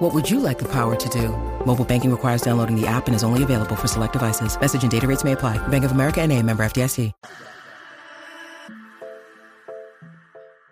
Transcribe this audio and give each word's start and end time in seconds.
What 0.00 0.14
would 0.14 0.30
you 0.30 0.40
like 0.40 0.58
the 0.58 0.64
power 0.64 0.96
to 0.96 1.08
do? 1.10 1.28
Mobile 1.66 1.84
banking 1.84 2.10
requires 2.10 2.40
downloading 2.40 2.74
the 2.74 2.86
app 2.86 3.06
and 3.06 3.14
is 3.14 3.22
only 3.22 3.42
available 3.42 3.76
for 3.76 3.86
select 3.86 4.14
devices. 4.14 4.58
Message 4.58 4.82
and 4.82 4.90
data 4.90 5.06
rates 5.06 5.24
may 5.24 5.32
apply. 5.32 5.58
Bank 5.68 5.84
of 5.84 5.92
America 5.92 6.22
and 6.22 6.32
a 6.32 6.42
member 6.42 6.64
FDIC. 6.64 7.12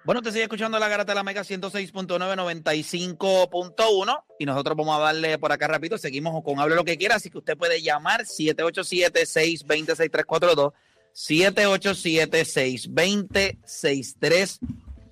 Bueno, 0.07 0.23
te 0.23 0.33
sigue 0.33 0.45
escuchando 0.45 0.79
la 0.79 0.89
Garata 0.89 1.13
de 1.13 1.17
la 1.17 1.23
Mega 1.23 1.43
106.995.1 1.43 4.25
y 4.39 4.47
nosotros 4.47 4.75
vamos 4.75 4.97
a 4.97 5.01
darle 5.01 5.37
por 5.37 5.53
acá 5.53 5.69
rápido. 5.69 5.99
Seguimos 5.99 6.43
con 6.43 6.59
Hable 6.59 6.77
lo 6.77 6.85
que 6.85 6.97
quiera, 6.97 7.17
así 7.17 7.29
que 7.29 7.37
usted 7.37 7.59
puede 7.59 7.83
llamar 7.83 8.25
787-620-6342, 8.25 10.73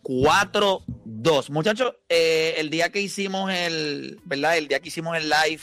787-620-6342. 0.06 1.51
Muchachos, 1.51 1.95
eh, 2.09 2.55
el 2.59 2.70
día 2.70 2.91
que 2.91 3.01
hicimos 3.01 3.51
el, 3.52 4.20
¿verdad? 4.24 4.56
El 4.56 4.69
día 4.69 4.80
que 4.80 4.88
hicimos 4.88 5.16
el 5.16 5.29
live 5.29 5.62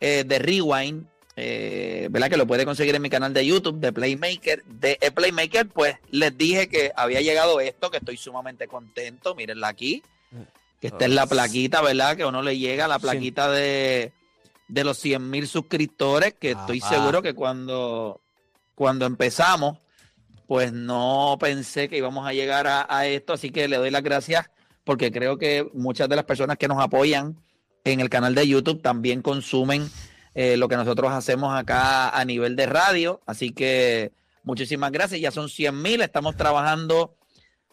eh, 0.00 0.24
de 0.26 0.38
Rewind, 0.38 1.06
eh, 1.36 2.08
¿verdad? 2.10 2.30
Que 2.30 2.36
lo 2.36 2.46
puede 2.46 2.64
conseguir 2.64 2.94
en 2.94 3.02
mi 3.02 3.10
canal 3.10 3.32
de 3.32 3.46
YouTube 3.46 3.78
de 3.78 3.92
Playmaker. 3.92 4.64
De 4.64 4.98
Playmaker, 5.14 5.68
pues 5.68 5.96
les 6.10 6.36
dije 6.36 6.68
que 6.68 6.92
había 6.96 7.20
llegado 7.20 7.60
esto, 7.60 7.90
que 7.90 7.98
estoy 7.98 8.16
sumamente 8.16 8.66
contento. 8.68 9.34
Mírenla 9.34 9.68
aquí. 9.68 10.02
Que 10.80 10.88
esta 10.88 11.04
es 11.04 11.12
la 11.12 11.26
plaquita, 11.26 11.80
¿verdad? 11.80 12.16
Que 12.16 12.24
uno 12.24 12.42
le 12.42 12.58
llega 12.58 12.88
la 12.88 12.98
plaquita 12.98 13.48
de, 13.50 14.12
de 14.66 14.84
los 14.84 14.98
100 14.98 15.30
mil 15.30 15.46
suscriptores, 15.46 16.34
que 16.34 16.52
estoy 16.52 16.80
seguro 16.80 17.22
que 17.22 17.34
cuando, 17.34 18.20
cuando 18.74 19.06
empezamos, 19.06 19.78
pues 20.52 20.70
no 20.70 21.38
pensé 21.40 21.88
que 21.88 21.96
íbamos 21.96 22.26
a 22.26 22.34
llegar 22.34 22.66
a, 22.66 23.06
esto. 23.06 23.32
Así 23.32 23.48
que 23.48 23.68
le 23.68 23.78
doy 23.78 23.90
las 23.90 24.02
gracias 24.02 24.50
porque 24.84 25.10
creo 25.10 25.38
que 25.38 25.66
muchas 25.72 26.10
de 26.10 26.16
las 26.16 26.26
personas 26.26 26.58
que 26.58 26.68
nos 26.68 26.78
apoyan 26.78 27.40
en 27.84 28.00
el 28.00 28.10
canal 28.10 28.34
de 28.34 28.46
YouTube 28.46 28.82
también 28.82 29.22
consumen 29.22 29.90
eh, 30.34 30.58
lo 30.58 30.68
que 30.68 30.76
nosotros 30.76 31.10
hacemos 31.10 31.58
acá 31.58 32.10
a 32.10 32.22
nivel 32.26 32.54
de 32.54 32.66
radio. 32.66 33.22
Así 33.24 33.52
que 33.52 34.12
muchísimas 34.42 34.92
gracias. 34.92 35.22
Ya 35.22 35.30
son 35.30 35.48
100 35.48 35.80
mil. 35.80 36.02
Estamos 36.02 36.36
trabajando 36.36 37.16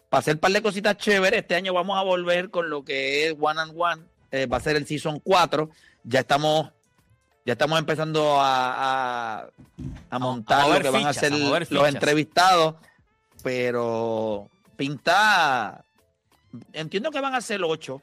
para 0.08 0.20
hacer 0.20 0.36
un 0.36 0.40
par 0.40 0.52
de 0.52 0.62
cositas 0.62 0.96
chéveres. 0.96 1.40
Este 1.40 1.56
año 1.56 1.74
vamos 1.74 1.98
a 1.98 2.02
volver 2.02 2.48
con 2.48 2.70
lo 2.70 2.82
que 2.82 3.26
es 3.26 3.34
One 3.38 3.60
and 3.60 3.74
One. 3.76 4.02
Eh, 4.30 4.46
va 4.46 4.56
a 4.56 4.60
ser 4.60 4.76
el 4.76 4.86
Season 4.86 5.20
4. 5.20 5.68
Ya 6.04 6.20
estamos, 6.20 6.72
ya 7.46 7.52
estamos 7.54 7.78
empezando 7.78 8.40
a, 8.40 9.40
a- 9.42 9.50
a 10.10 10.18
montar 10.18 10.68
lo 10.68 10.80
que 10.80 10.90
van 10.90 11.06
a 11.06 11.12
ser 11.12 11.32
los 11.70 11.88
entrevistados. 11.88 12.74
Pero 13.42 14.48
pinta. 14.76 15.84
Entiendo 16.72 17.10
que 17.10 17.20
van 17.20 17.34
a 17.34 17.40
ser 17.40 17.62
8. 17.62 18.02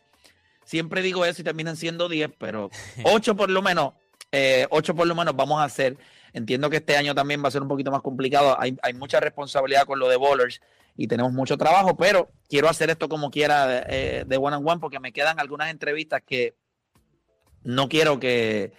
Siempre 0.66 1.02
digo 1.02 1.24
eso 1.26 1.42
y 1.42 1.46
terminan 1.46 1.76
siendo 1.78 2.10
10, 2.10 2.32
pero 2.38 2.70
8 3.04 3.36
por 3.36 3.50
lo 3.50 3.62
menos, 3.62 3.94
eh, 4.32 4.68
8 4.70 4.96
por 4.96 5.08
lo 5.08 5.16
menos 5.16 5.36
vamos 5.36 5.60
a 5.62 5.66
hacer. 5.66 5.98
Entiendo 6.34 6.70
que 6.70 6.78
este 6.78 6.98
año 6.98 7.16
también 7.16 7.44
va 7.44 7.48
a 7.48 7.52
ser 7.52 7.62
un 7.62 7.68
poquito 7.68 7.92
más 7.92 8.02
complicado. 8.02 8.60
Hay, 8.60 8.78
hay 8.82 8.94
mucha 8.94 9.20
responsabilidad 9.20 9.86
con 9.86 10.00
lo 10.00 10.10
de 10.10 10.18
Bowlers 10.18 10.60
y 10.96 11.08
tenemos 11.08 11.32
mucho 11.32 11.58
trabajo, 11.58 11.96
pero 11.96 12.30
quiero 12.50 12.68
hacer 12.70 12.90
esto 12.90 13.08
como 13.08 13.30
quiera 13.32 13.84
eh, 13.88 14.24
de 14.28 14.38
one 14.38 14.58
on 14.58 14.68
one 14.68 14.80
porque 14.80 15.00
me 15.00 15.14
quedan 15.14 15.40
algunas 15.40 15.70
entrevistas 15.70 16.22
que 16.26 16.56
no 17.64 17.88
quiero 17.88 18.20
que 18.20 18.74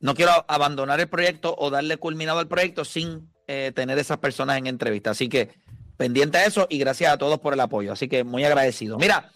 no 0.00 0.14
quiero 0.14 0.44
abandonar 0.48 1.00
el 1.00 1.08
proyecto 1.08 1.54
o 1.58 1.70
darle 1.70 1.96
culminado 1.98 2.38
al 2.38 2.48
proyecto 2.48 2.84
sin 2.84 3.30
eh, 3.46 3.72
tener 3.74 3.98
esas 3.98 4.18
personas 4.18 4.56
en 4.58 4.66
entrevista. 4.66 5.10
Así 5.10 5.28
que 5.28 5.50
pendiente 5.96 6.38
a 6.38 6.46
eso 6.46 6.66
y 6.70 6.78
gracias 6.78 7.12
a 7.12 7.18
todos 7.18 7.38
por 7.40 7.52
el 7.54 7.60
apoyo. 7.60 7.92
Así 7.92 8.08
que 8.08 8.24
muy 8.24 8.44
agradecido. 8.44 8.96
Mira, 8.98 9.30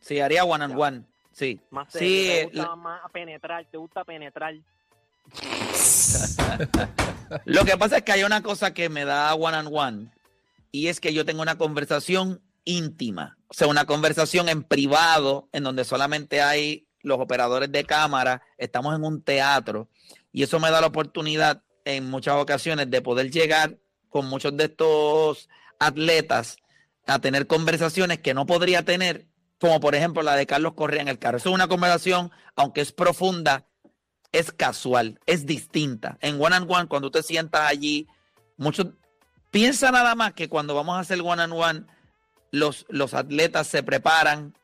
Sí, 0.00 0.18
haría 0.18 0.44
one 0.44 0.64
and 0.64 0.76
one. 0.76 1.04
Sí. 1.30 1.60
Más 1.70 1.92
Sí, 1.92 1.98
serio, 2.00 2.32
te 2.32 2.40
eh, 2.40 2.44
gusta 2.46 2.74
más 2.76 3.10
penetrar, 3.12 3.64
te 3.66 3.76
gusta 3.76 4.04
penetrar. 4.04 4.54
Lo 7.44 7.64
que 7.64 7.76
pasa 7.76 7.98
es 7.98 8.02
que 8.02 8.12
hay 8.12 8.24
una 8.24 8.42
cosa 8.42 8.74
que 8.74 8.88
me 8.88 9.04
da 9.04 9.34
one 9.34 9.56
on 9.56 9.68
one 9.72 10.10
y 10.72 10.88
es 10.88 11.00
que 11.00 11.12
yo 11.12 11.24
tengo 11.24 11.42
una 11.42 11.58
conversación 11.58 12.42
íntima, 12.64 13.38
o 13.48 13.54
sea, 13.54 13.66
una 13.66 13.84
conversación 13.86 14.48
en 14.48 14.62
privado 14.62 15.48
en 15.52 15.64
donde 15.64 15.84
solamente 15.84 16.42
hay 16.42 16.86
los 17.02 17.18
operadores 17.18 17.72
de 17.72 17.84
cámara, 17.84 18.42
estamos 18.58 18.94
en 18.94 19.04
un 19.04 19.22
teatro 19.22 19.88
y 20.32 20.42
eso 20.42 20.60
me 20.60 20.70
da 20.70 20.80
la 20.80 20.88
oportunidad 20.88 21.62
en 21.84 22.10
muchas 22.10 22.34
ocasiones 22.34 22.90
de 22.90 23.02
poder 23.02 23.30
llegar 23.30 23.78
con 24.08 24.26
muchos 24.26 24.56
de 24.56 24.64
estos 24.64 25.48
atletas 25.78 26.58
a 27.06 27.18
tener 27.18 27.46
conversaciones 27.46 28.18
que 28.18 28.34
no 28.34 28.46
podría 28.46 28.84
tener, 28.84 29.26
como 29.58 29.80
por 29.80 29.94
ejemplo 29.94 30.22
la 30.22 30.36
de 30.36 30.46
Carlos 30.46 30.74
Correa 30.74 31.02
en 31.02 31.08
el 31.08 31.18
carro. 31.18 31.38
Eso 31.38 31.48
es 31.48 31.54
una 31.54 31.68
conversación, 31.68 32.30
aunque 32.54 32.82
es 32.82 32.92
profunda, 32.92 33.66
es 34.32 34.52
casual, 34.52 35.18
es 35.26 35.46
distinta. 35.46 36.16
En 36.20 36.40
one 36.40 36.56
on 36.56 36.66
one, 36.70 36.88
cuando 36.88 37.10
te 37.10 37.22
sientas 37.22 37.62
allí, 37.62 38.06
muchos 38.56 38.88
piensa 39.50 39.90
nada 39.90 40.14
más 40.14 40.32
que 40.34 40.48
cuando 40.48 40.74
vamos 40.74 40.96
a 40.96 41.00
hacer 41.00 41.20
one 41.20 41.42
on 41.42 41.52
one, 41.52 41.82
los, 42.52 42.86
los 42.88 43.14
atletas 43.14 43.66
se 43.66 43.82
preparan, 43.82 44.54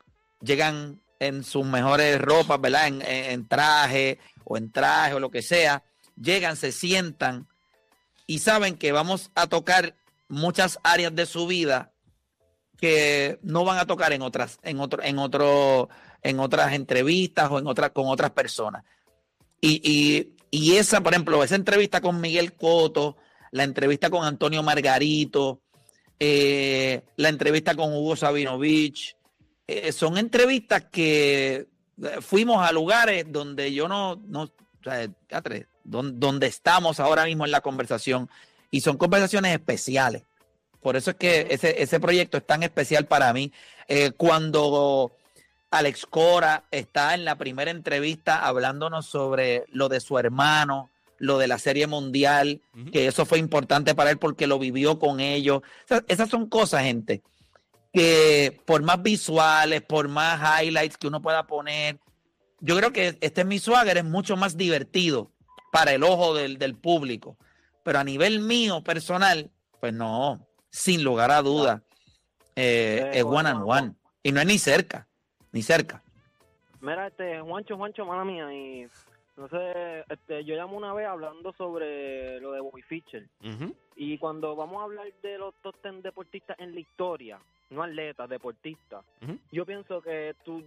llegan 0.41 1.01
en 1.19 1.43
sus 1.43 1.65
mejores 1.65 2.19
ropas, 2.21 2.61
¿verdad? 2.61 2.87
En, 2.87 3.01
en- 3.01 3.31
en 3.31 3.47
traje 3.47 4.19
o 4.43 4.55
en 4.57 4.71
traje 4.71 5.13
o 5.15 5.19
lo 5.19 5.31
que 5.31 5.41
sea, 5.41 5.83
llegan, 6.15 6.55
se 6.55 6.71
sientan 6.71 7.47
y 8.25 8.39
saben 8.39 8.77
que 8.77 8.91
vamos 8.91 9.31
a 9.35 9.47
tocar 9.47 9.95
muchas 10.29 10.79
áreas 10.83 11.15
de 11.15 11.25
su 11.25 11.47
vida 11.47 11.91
que 12.77 13.39
no 13.41 13.65
van 13.65 13.79
a 13.79 13.85
tocar 13.87 14.13
en 14.13 14.21
otras, 14.21 14.59
en 14.61 14.79
otro, 14.79 15.01
en 15.03 15.17
otro, 15.17 15.89
en 16.21 16.39
otras 16.39 16.73
entrevistas 16.73 17.49
o 17.49 17.57
en 17.59 17.67
otras, 17.67 17.91
con 17.91 18.07
otras 18.07 18.31
personas. 18.31 18.83
Y, 19.61 19.81
y, 19.83 20.35
y 20.51 20.75
esa, 20.77 21.01
por 21.01 21.13
ejemplo, 21.13 21.43
esa 21.43 21.55
entrevista 21.55 22.01
con 22.01 22.21
Miguel 22.21 22.53
Coto, 22.53 23.17
la 23.51 23.63
entrevista 23.63 24.09
con 24.09 24.23
Antonio 24.23 24.63
Margarito, 24.63 25.61
eh, 26.19 27.01
la 27.15 27.29
entrevista 27.29 27.75
con 27.75 27.93
Hugo 27.93 28.15
Sabinovich, 28.15 29.15
eh, 29.67 29.91
son 29.91 30.17
entrevistas 30.17 30.85
que 30.91 31.67
eh, 32.03 32.17
fuimos 32.21 32.67
a 32.67 32.71
lugares 32.71 33.25
donde 33.29 33.73
yo 33.73 33.87
no, 33.87 34.15
no 34.27 34.43
o 34.43 34.51
sea, 34.83 35.09
donde 35.83 36.47
estamos 36.47 36.99
ahora 36.99 37.25
mismo 37.25 37.45
en 37.45 37.51
la 37.51 37.61
conversación, 37.61 38.29
y 38.71 38.81
son 38.81 38.97
conversaciones 38.97 39.53
especiales. 39.53 40.23
Por 40.81 40.95
eso 40.95 41.11
es 41.11 41.17
que 41.17 41.47
ese, 41.49 41.81
ese 41.81 41.99
proyecto 41.99 42.37
es 42.37 42.45
tan 42.45 42.63
especial 42.63 43.07
para 43.07 43.33
mí. 43.33 43.51
Eh, 43.87 44.11
cuando 44.11 45.16
Alex 45.71 46.05
Cora 46.05 46.65
está 46.71 47.13
en 47.13 47.25
la 47.25 47.37
primera 47.37 47.71
entrevista 47.71 48.45
hablándonos 48.45 49.05
sobre 49.05 49.65
lo 49.69 49.89
de 49.89 49.99
su 49.99 50.17
hermano, 50.17 50.89
lo 51.19 51.37
de 51.37 51.47
la 51.47 51.57
serie 51.57 51.87
mundial, 51.87 52.61
que 52.91 53.07
eso 53.07 53.25
fue 53.25 53.39
importante 53.39 53.95
para 53.95 54.11
él 54.11 54.17
porque 54.17 54.47
lo 54.47 54.59
vivió 54.59 54.99
con 54.99 55.19
ellos. 55.19 55.59
O 55.59 55.87
sea, 55.87 56.03
esas 56.07 56.29
son 56.29 56.47
cosas, 56.47 56.83
gente, 56.83 57.21
que 57.91 58.61
por 58.65 58.83
más 58.83 59.01
visuales, 59.01 59.81
por 59.81 60.07
más 60.07 60.61
highlights 60.61 60.97
que 60.97 61.07
uno 61.07 61.21
pueda 61.21 61.47
poner, 61.47 61.99
yo 62.59 62.77
creo 62.77 62.91
que 62.91 63.17
este 63.21 63.43
mi 63.43 63.59
swagger 63.59 63.97
es 63.97 64.05
mucho 64.05 64.35
más 64.37 64.57
divertido 64.57 65.31
para 65.71 65.93
el 65.93 66.03
ojo 66.03 66.33
del, 66.33 66.57
del 66.57 66.75
público. 66.75 67.37
Pero 67.83 67.99
a 67.99 68.03
nivel 68.03 68.39
mío, 68.39 68.83
personal, 68.83 69.51
pues 69.79 69.93
no, 69.93 70.45
sin 70.69 71.03
lugar 71.03 71.31
a 71.31 71.41
duda, 71.41 71.83
eh, 72.55 73.11
es 73.13 73.23
one 73.23 73.49
and 73.49 73.63
one. 73.65 73.93
Y 74.23 74.31
no 74.31 74.41
es 74.41 74.47
ni 74.47 74.59
cerca, 74.59 75.06
ni 75.57 75.63
cerca. 75.63 76.03
Mira, 76.81 77.07
este, 77.07 77.41
Juancho, 77.41 77.75
Juancho, 77.77 78.05
mala 78.05 78.23
mía, 78.23 78.53
y 78.53 78.87
no 79.35 79.49
sé, 79.49 80.05
este, 80.07 80.45
yo 80.45 80.55
llamo 80.55 80.77
una 80.77 80.93
vez 80.93 81.07
hablando 81.07 81.51
sobre 81.53 82.39
lo 82.39 82.51
de 82.51 82.59
Bobby 82.59 82.83
Fischer. 82.83 83.25
Y 83.95 84.19
cuando 84.19 84.55
vamos 84.55 84.79
a 84.79 84.83
hablar 84.83 85.07
de 85.23 85.39
los 85.39 85.55
top 85.63 85.75
ten 85.81 86.03
deportistas 86.03 86.59
en 86.59 86.75
la 86.75 86.79
historia, 86.79 87.39
no 87.71 87.81
atletas, 87.81 88.29
deportistas, 88.29 89.03
yo 89.51 89.65
pienso 89.65 89.99
que 89.99 90.35
tú, 90.45 90.63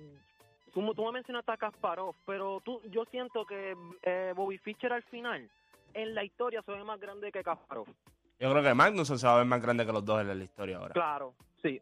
tú, 0.75 0.93
tú 0.93 1.05
me 1.05 1.13
mencionaste 1.13 1.53
a 1.53 1.57
Kasparov, 1.57 2.17
pero 2.27 2.61
tú, 2.65 2.81
yo 2.91 3.05
siento 3.05 3.47
que 3.47 3.77
eh, 4.03 4.33
Bobby 4.35 4.59
Fischer 4.59 4.93
al 4.93 5.05
final, 5.05 5.49
en 5.95 6.15
la 6.17 6.25
historia, 6.25 6.63
se 6.63 6.73
ve 6.73 6.83
más 6.83 6.99
grande 6.99 7.31
que 7.31 7.45
Kasparov. 7.45 7.87
Yo 8.41 8.51
creo 8.51 8.63
que 8.65 8.75
Magnuson 8.75 9.21
se 9.21 9.27
va 9.29 9.35
a 9.35 9.39
ver 9.39 9.47
más 9.47 9.63
grande 9.63 9.87
que 9.87 9.93
los 9.93 10.05
dos 10.05 10.21
en 10.21 10.37
la 10.37 10.45
historia 10.45 10.79
ahora. 10.79 10.95
Claro, 10.95 11.35
sí, 11.63 11.81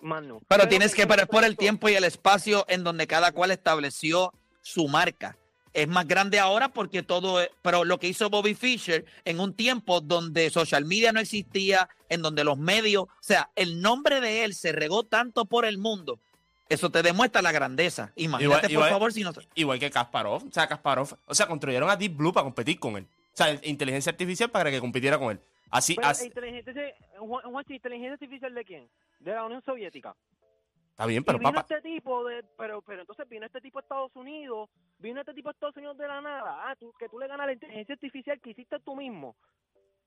más 0.00 0.22
no. 0.22 0.40
Pero 0.48 0.68
tienes 0.68 0.94
que, 0.94 1.02
es 1.02 1.26
por 1.26 1.44
el 1.44 1.56
tiempo 1.56 1.88
y 1.88 1.94
el 1.94 2.04
espacio 2.04 2.64
en 2.68 2.84
donde 2.84 3.06
cada 3.06 3.32
cual 3.32 3.50
estableció 3.50 4.32
su 4.62 4.88
marca. 4.88 5.36
Es 5.72 5.86
más 5.86 6.06
grande 6.08 6.40
ahora 6.40 6.68
porque 6.70 7.02
todo, 7.04 7.40
es- 7.40 7.50
pero 7.62 7.84
lo 7.84 7.98
que 8.00 8.08
hizo 8.08 8.28
Bobby 8.28 8.54
Fischer 8.54 9.04
en 9.24 9.38
un 9.38 9.54
tiempo 9.54 10.00
donde 10.00 10.50
social 10.50 10.84
media 10.84 11.12
no 11.12 11.20
existía, 11.20 11.88
en 12.08 12.22
donde 12.22 12.42
los 12.42 12.58
medios, 12.58 13.04
o 13.04 13.08
sea, 13.20 13.50
el 13.54 13.80
nombre 13.80 14.20
de 14.20 14.44
él 14.44 14.54
se 14.54 14.72
regó 14.72 15.04
tanto 15.04 15.44
por 15.44 15.64
el 15.64 15.78
mundo. 15.78 16.18
Eso 16.68 16.90
te 16.90 17.02
demuestra 17.02 17.40
la 17.42 17.52
grandeza. 17.52 18.12
Imagínate, 18.16 18.44
Igual- 18.44 18.60
por 18.62 18.70
igual- 18.70 18.90
favor, 18.90 19.12
si 19.12 19.22
no. 19.22 19.32
Igual 19.54 19.78
que 19.78 19.90
Kasparov. 19.90 20.44
O 20.48 20.52
sea, 20.52 20.66
Kasparov. 20.68 21.16
O 21.26 21.34
sea, 21.34 21.46
construyeron 21.46 21.88
a 21.90 21.96
Deep 21.96 22.16
Blue 22.16 22.32
para 22.32 22.44
competir 22.44 22.78
con 22.78 22.96
él. 22.96 23.06
O 23.32 23.36
sea, 23.36 23.58
inteligencia 23.62 24.10
artificial 24.10 24.50
para 24.50 24.70
que 24.70 24.80
compitiera 24.80 25.18
con 25.18 25.32
él. 25.32 25.40
Así, 25.70 25.94
Pero, 25.94 26.08
así- 26.08 26.26
inteligencia, 26.26 26.72
Juan- 27.18 27.64
¿inteligencia 27.68 28.12
artificial 28.14 28.54
de 28.54 28.64
quién? 28.64 28.88
De 29.20 29.32
la 29.32 29.44
Unión 29.44 29.62
Soviética. 29.62 30.14
está 30.90 31.06
bien, 31.06 31.22
y 31.22 31.24
pero 31.24 31.38
vino 31.38 31.52
papá. 31.52 31.60
este 31.74 31.88
tipo 31.88 32.24
de, 32.24 32.42
pero, 32.58 32.82
pero 32.82 33.02
entonces 33.02 33.28
vino 33.28 33.46
este 33.46 33.60
tipo 33.60 33.78
a 33.78 33.82
Estados 33.82 34.14
Unidos, 34.16 34.68
vino 34.98 35.20
este 35.20 35.32
tipo 35.34 35.48
a 35.48 35.52
Estados 35.52 35.76
Unidos 35.76 35.96
de 35.98 36.08
la 36.08 36.20
nada, 36.20 36.68
ah, 36.70 36.74
tú, 36.78 36.92
que 36.98 37.08
tú 37.08 37.18
le 37.18 37.28
ganas 37.28 37.46
la 37.46 37.52
inteligencia 37.52 37.94
artificial 37.94 38.40
que 38.40 38.50
hiciste 38.50 38.78
tú 38.80 38.96
mismo. 38.96 39.36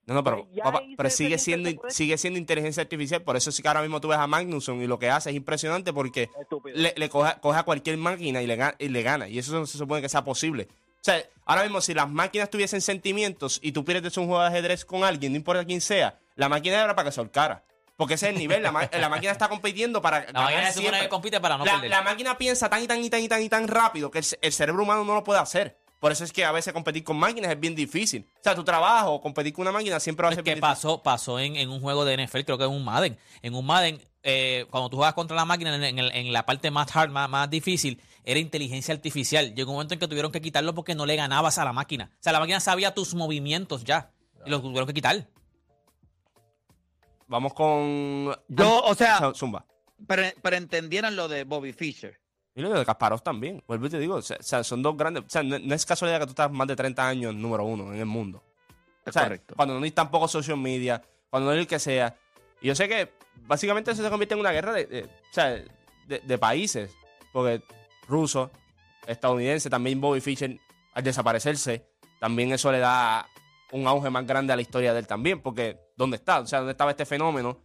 No, 0.06 0.12
no, 0.12 0.22
pero, 0.22 0.44
Pues 0.44 0.60
papá, 0.62 0.82
pero 0.98 1.08
sigue 1.08 1.38
siendo, 1.38 1.70
sigue 1.88 2.18
siendo 2.18 2.38
inteligencia 2.38 2.82
artificial. 2.82 3.22
Por 3.22 3.36
eso 3.36 3.50
sí 3.50 3.62
que 3.62 3.68
ahora 3.68 3.80
mismo 3.80 4.02
tú 4.02 4.08
ves 4.08 4.18
a 4.18 4.26
Magnuson 4.26 4.82
y 4.82 4.86
lo 4.86 4.98
que 4.98 5.08
hace 5.08 5.30
es 5.30 5.36
impresionante 5.36 5.94
porque 5.94 6.28
Estúpido. 6.38 6.76
le, 6.76 6.92
le 6.94 7.08
coge, 7.08 7.32
coge 7.40 7.58
a 7.58 7.62
cualquier 7.62 7.96
máquina 7.96 8.42
y 8.42 8.46
le, 8.46 8.58
ga- 8.58 8.74
y 8.78 8.88
le 8.90 9.02
gana. 9.02 9.28
Y 9.28 9.38
eso 9.38 9.58
no 9.58 9.64
se 9.64 9.78
supone 9.78 10.02
que 10.02 10.10
sea 10.10 10.22
posible. 10.22 10.68
O 10.70 11.04
sea, 11.04 11.22
ahora 11.46 11.62
mismo 11.62 11.80
si 11.80 11.94
las 11.94 12.10
máquinas 12.10 12.50
tuviesen 12.50 12.82
sentimientos 12.82 13.58
y 13.62 13.72
tú 13.72 13.82
pierdes 13.82 14.14
un 14.18 14.26
juego 14.26 14.42
de 14.42 14.48
ajedrez 14.48 14.84
con 14.84 15.04
alguien, 15.04 15.32
no 15.32 15.36
importa 15.38 15.64
quién 15.64 15.80
sea, 15.80 16.18
la 16.36 16.50
máquina 16.50 16.84
era 16.84 16.94
para 16.94 17.08
que 17.08 17.12
se 17.12 17.22
holcara. 17.22 17.64
Porque 17.96 18.14
ese 18.14 18.26
es 18.28 18.32
el 18.34 18.38
nivel. 18.38 18.62
La, 18.62 18.72
ma- 18.72 18.88
la 18.92 19.08
máquina 19.08 19.30
está 19.32 19.48
compitiendo 19.48 20.02
para 20.02 20.26
La 20.32 20.40
máquina 20.42 20.66
se 20.72 20.80
supone 20.80 21.00
que 21.00 21.08
compite 21.08 21.40
para 21.40 21.56
no 21.56 21.64
la, 21.64 21.72
perder. 21.74 21.90
la 21.90 22.02
máquina 22.02 22.36
piensa 22.36 22.68
tan 22.68 22.82
y 22.82 22.86
tan 22.88 23.02
y 23.04 23.08
tan 23.10 23.20
y 23.20 23.28
tan 23.28 23.42
y 23.42 23.48
tan 23.48 23.68
rápido 23.68 24.10
que 24.10 24.18
el, 24.18 24.24
ce- 24.24 24.38
el 24.42 24.52
cerebro 24.52 24.82
humano 24.82 25.04
no 25.04 25.14
lo 25.14 25.22
puede 25.22 25.38
hacer. 25.40 25.78
Por 26.00 26.12
eso 26.12 26.22
es 26.24 26.32
que 26.32 26.44
a 26.44 26.52
veces 26.52 26.72
competir 26.72 27.02
con 27.04 27.16
máquinas 27.16 27.50
es 27.52 27.58
bien 27.58 27.74
difícil. 27.74 28.26
O 28.36 28.42
sea, 28.42 28.54
tu 28.54 28.62
trabajo, 28.64 29.20
competir 29.22 29.52
con 29.54 29.62
una 29.62 29.72
máquina 29.72 29.98
siempre 30.00 30.24
va 30.24 30.28
a 30.28 30.32
Es 30.32 30.34
ser 30.36 30.44
que 30.44 30.50
bien 30.50 30.56
difícil. 30.60 30.74
pasó, 30.74 31.02
pasó 31.02 31.38
en, 31.38 31.56
en 31.56 31.70
un 31.70 31.80
juego 31.80 32.04
de 32.04 32.16
NFL, 32.26 32.40
creo 32.40 32.58
que 32.58 32.64
en 32.64 32.70
un 32.72 32.84
Madden. 32.84 33.16
En 33.42 33.54
un 33.54 33.64
Madden, 33.64 34.02
eh, 34.22 34.66
cuando 34.70 34.90
tú 34.90 34.96
juegas 34.96 35.14
contra 35.14 35.34
la 35.36 35.44
máquina, 35.46 35.74
en, 35.74 35.82
en 35.84 35.98
el- 35.98 36.12
en 36.14 36.32
la 36.32 36.44
parte 36.44 36.70
más 36.70 36.94
hard, 36.94 37.10
más, 37.10 37.30
más 37.30 37.48
difícil, 37.48 38.02
era 38.24 38.38
inteligencia 38.38 38.92
artificial. 38.92 39.54
Llegó 39.54 39.70
un 39.70 39.76
momento 39.76 39.94
en 39.94 40.00
que 40.00 40.08
tuvieron 40.08 40.30
que 40.32 40.42
quitarlo 40.42 40.74
porque 40.74 40.94
no 40.94 41.06
le 41.06 41.16
ganabas 41.16 41.56
a 41.58 41.64
la 41.64 41.72
máquina. 41.72 42.10
O 42.12 42.22
sea, 42.22 42.32
la 42.32 42.40
máquina 42.40 42.60
sabía 42.60 42.92
tus 42.92 43.14
movimientos 43.14 43.84
ya. 43.84 44.10
Y 44.44 44.50
los 44.50 44.60
tuvieron 44.60 44.86
que 44.86 44.92
quitar. 44.94 45.26
Vamos 47.26 47.54
con. 47.54 48.34
Yo, 48.48 48.82
o 48.84 48.94
sea, 48.94 49.32
Zumba. 49.34 49.64
pero, 50.06 50.22
pero 50.42 50.56
entendieran 50.56 51.16
lo 51.16 51.28
de 51.28 51.44
Bobby 51.44 51.72
Fischer. 51.72 52.18
Y 52.54 52.60
lo 52.62 52.70
de 52.70 52.84
Kasparov 52.84 53.22
también. 53.22 53.62
Vuelvo 53.66 53.86
y 53.86 53.90
te 53.90 53.98
digo. 53.98 54.16
O 54.16 54.22
sea, 54.22 54.62
son 54.62 54.82
dos 54.82 54.96
grandes. 54.96 55.24
O 55.24 55.28
sea, 55.28 55.42
no, 55.42 55.58
no 55.58 55.74
es 55.74 55.84
casualidad 55.86 56.20
que 56.20 56.26
tú 56.26 56.30
estás 56.30 56.50
más 56.52 56.68
de 56.68 56.76
30 56.76 57.08
años 57.08 57.34
número 57.34 57.64
uno 57.64 57.92
en 57.92 57.98
el 57.98 58.06
mundo. 58.06 58.42
O 59.04 59.08
Es 59.10 59.12
sea, 59.14 59.24
correcto. 59.24 59.54
Cuando 59.56 59.78
no 59.78 59.84
hay 59.84 59.90
tampoco 59.90 60.28
social 60.28 60.56
media, 60.56 61.02
cuando 61.30 61.46
no 61.48 61.52
hay 61.54 61.60
el 61.60 61.66
que 61.66 61.78
sea. 61.78 62.16
Y 62.60 62.68
yo 62.68 62.74
sé 62.74 62.88
que 62.88 63.10
básicamente 63.46 63.90
eso 63.90 64.02
se 64.04 64.08
convierte 64.10 64.34
en 64.34 64.40
una 64.40 64.52
guerra 64.52 64.72
de, 64.72 64.86
de- 64.86 65.02
o 65.04 65.32
sea, 65.32 65.46
de, 65.50 66.20
de 66.22 66.38
países. 66.38 66.94
Porque 67.32 67.62
ruso, 68.06 68.50
estadounidense, 69.06 69.68
también 69.68 70.00
Bobby 70.00 70.20
Fischer, 70.20 70.58
al 70.92 71.02
desaparecerse, 71.02 71.84
también 72.20 72.52
eso 72.52 72.70
le 72.70 72.78
da 72.78 73.26
un 73.72 73.86
auge 73.88 74.10
más 74.10 74.24
grande 74.26 74.52
a 74.52 74.56
la 74.56 74.62
historia 74.62 74.92
de 74.92 75.00
él 75.00 75.06
también. 75.08 75.40
Porque, 75.42 75.76
¿dónde 75.96 76.16
está? 76.16 76.40
O 76.40 76.46
sea, 76.46 76.58
¿dónde 76.60 76.72
estaba 76.72 76.90
este 76.90 77.06
fenómeno 77.06 77.60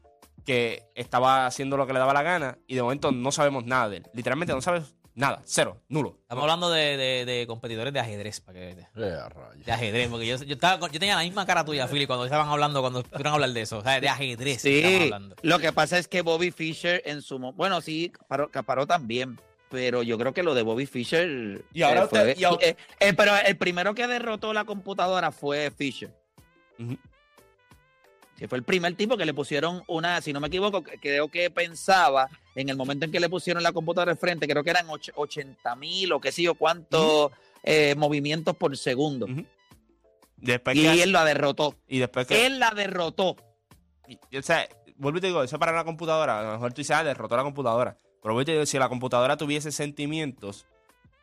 que 0.45 0.83
estaba 0.95 1.45
haciendo 1.45 1.77
lo 1.77 1.85
que 1.85 1.93
le 1.93 1.99
daba 1.99 2.13
la 2.13 2.23
gana 2.23 2.57
y 2.67 2.75
de 2.75 2.81
momento 2.81 3.11
no 3.11 3.31
sabemos 3.31 3.65
nada 3.65 3.89
de 3.89 3.97
él? 3.97 4.03
Literalmente 4.13 4.53
no 4.53 4.61
sabes 4.61 4.95
nada, 5.15 5.41
cero, 5.45 5.81
nulo. 5.89 6.17
Estamos 6.21 6.43
hablando 6.43 6.69
de, 6.69 6.95
de- 6.95 7.25
de 7.25 7.45
competidores 7.47 7.91
de 7.91 7.99
ajedrez. 7.99 8.39
Para 8.39 8.57
que, 8.59 8.69
Eh, 8.71 9.17
de 9.65 9.71
ajedrez, 9.71 10.07
porque 10.07 10.25
yo, 10.27 10.37
yo, 10.37 10.53
estaba, 10.53 10.79
yo 10.89 10.99
tenía 10.99 11.15
la 11.17 11.23
misma 11.23 11.45
cara 11.45 11.65
tuya, 11.65 11.87
Philly, 11.87 12.07
cuando 12.07 12.23
estaban 12.25 12.47
hablando, 12.47 12.79
cuando 12.81 12.99
estuvieron 13.01 13.31
a 13.31 13.33
hablar 13.35 13.49
de 13.51 13.61
eso. 13.61 13.79
O 13.79 13.83
sea, 13.83 13.99
de 13.99 14.07
ajedrez. 14.07 14.63
estaban 14.63 14.97
Sí, 14.97 15.03
hablando. 15.03 15.35
lo 15.41 15.59
que 15.59 15.73
pasa 15.73 15.97
es 15.97 16.07
que 16.07 16.21
Bobby 16.21 16.51
Fischer 16.51 17.01
en 17.05 17.21
su 17.21 17.37
bueno, 17.37 17.81
sí, 17.81 18.11
Caparó, 18.51 18.87
también, 18.87 19.37
pero 19.69 20.03
yo 20.03 20.17
creo 20.17 20.33
que 20.33 20.41
lo 20.41 20.53
de 20.55 20.61
Bobby 20.61 20.85
Fischer 20.85 21.63
Y 21.73 21.81
ahora 21.81 22.03
eh, 22.03 22.07
fue- 22.07 22.19
usted- 22.19 22.37
y 22.39 22.43
ahora- 22.45 22.65
eh, 22.65 22.77
eh, 23.01 23.13
pero 23.13 23.33
el 23.45 23.57
primero 23.57 23.93
que 23.93 24.07
derrotó 24.07 24.53
la 24.53 24.63
computadora 24.63 25.31
fue 25.31 25.69
Fischer. 25.71 26.15
Ujú. 26.79 26.95
Sí, 28.39 28.47
fue 28.47 28.57
el 28.57 28.63
primer 28.63 28.95
tipo 28.95 29.17
que 29.17 29.25
le 29.25 29.33
pusieron 29.33 29.83
una, 29.87 30.21
si 30.21 30.31
no 30.31 30.39
me 30.39 30.47
equivoco, 30.47 30.81
que- 30.81 30.97
creo 30.97 31.27
que 31.27 31.49
pensaba 31.51 32.29
en 32.55 32.69
el 32.69 32.77
momento 32.77 33.03
en 33.05 33.11
que 33.11 33.19
le 33.19 33.27
pusieron 33.29 33.61
la 33.61 33.73
computadora 33.73 34.13
al 34.13 34.17
frente, 34.17 34.47
creo 34.47 34.63
que 34.63 34.69
eran 34.69 34.87
och- 34.87 35.11
80 35.13 35.75
mil 35.75 36.13
o 36.13 36.21
qué 36.21 36.31
sé 36.31 36.43
yo 36.43 36.55
cuántos 36.55 37.31
eh, 37.63 37.93
movimientos 37.97 38.55
por 38.55 38.75
segundo. 38.77 39.27
Después 40.37 40.77
Y 40.77 40.83
que 40.83 41.03
él 41.03 41.11
la 41.11 41.25
derrotó. 41.25 41.75
y 41.89 41.99
después 41.99 42.25
que 42.27 42.45
Él 42.45 42.59
la 42.59 42.71
derrotó. 42.71 43.35
Y, 44.07 44.37
o 44.37 44.41
sea, 44.41 44.65
vuelvo 44.95 45.17
y 45.17 45.21
te 45.21 45.27
digo, 45.27 45.43
eso 45.43 45.59
para 45.59 45.73
la 45.73 45.83
computadora, 45.83 46.39
a 46.39 46.43
lo 46.43 46.51
mejor 46.53 46.71
tú 46.71 46.79
dices, 46.79 46.95
ah, 46.95 47.03
derrotó 47.03 47.35
la 47.35 47.43
computadora. 47.43 47.97
Pero 48.21 48.33
vuelvo 48.33 48.41
y 48.43 48.45
te 48.45 48.51
digo, 48.53 48.65
si 48.65 48.79
la 48.79 48.87
computadora 48.87 49.35
tuviese 49.35 49.73
sentimientos, 49.73 50.65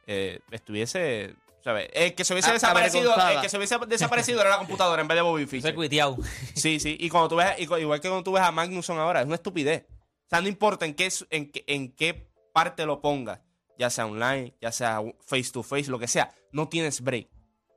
eh, 0.07 0.41
estuviese, 0.51 1.35
¿sabes? 1.67 1.89
El 1.95 2.15
que 2.15 2.25
se 2.25 2.33
hubiese 2.33 2.51
A- 2.51 2.53
desaparecido, 2.53 3.11
el 3.35 3.41
que 3.43 3.49
se 3.49 3.57
hubiese 3.57 3.77
desaparecido 3.89 4.41
era 4.41 4.51
la 4.51 4.59
computadora 4.59 5.03
en 5.03 5.09
vez 5.09 5.17
de 5.17 5.23
Bobby 5.23 5.47
Fischer. 5.47 5.75
Sí, 6.55 6.79
sí, 6.79 6.97
y 7.01 7.09
cuando 7.09 7.29
tú 7.29 7.35
ves, 7.37 7.59
igual 7.59 8.01
que 8.01 8.09
cuando 8.09 8.23
tú 8.23 8.31
ves 8.33 8.43
a 8.45 8.53
Magnuson 8.53 8.97
ahora, 9.01 9.19
es 9.21 9.27
una 9.27 9.35
estupidez. 9.35 9.85
O 9.89 10.29
sea, 10.31 10.41
no 10.41 10.47
importa 10.49 10.87
en 10.87 10.95
qué, 10.95 11.09
en 11.31 11.51
qué, 11.51 11.65
en 11.67 11.93
qué 11.93 12.31
parte 12.53 12.87
lo 12.87 13.01
pongas, 13.01 13.41
ya 13.79 13.91
sea 13.91 14.07
online, 14.07 14.55
ya 14.61 14.71
sea 14.71 15.01
face 15.27 15.51
to 15.53 15.65
face, 15.65 15.91
lo 15.91 15.99
que 15.99 16.07
sea, 16.07 16.33
no 16.53 16.69
tienes 16.69 17.01
break. 17.01 17.27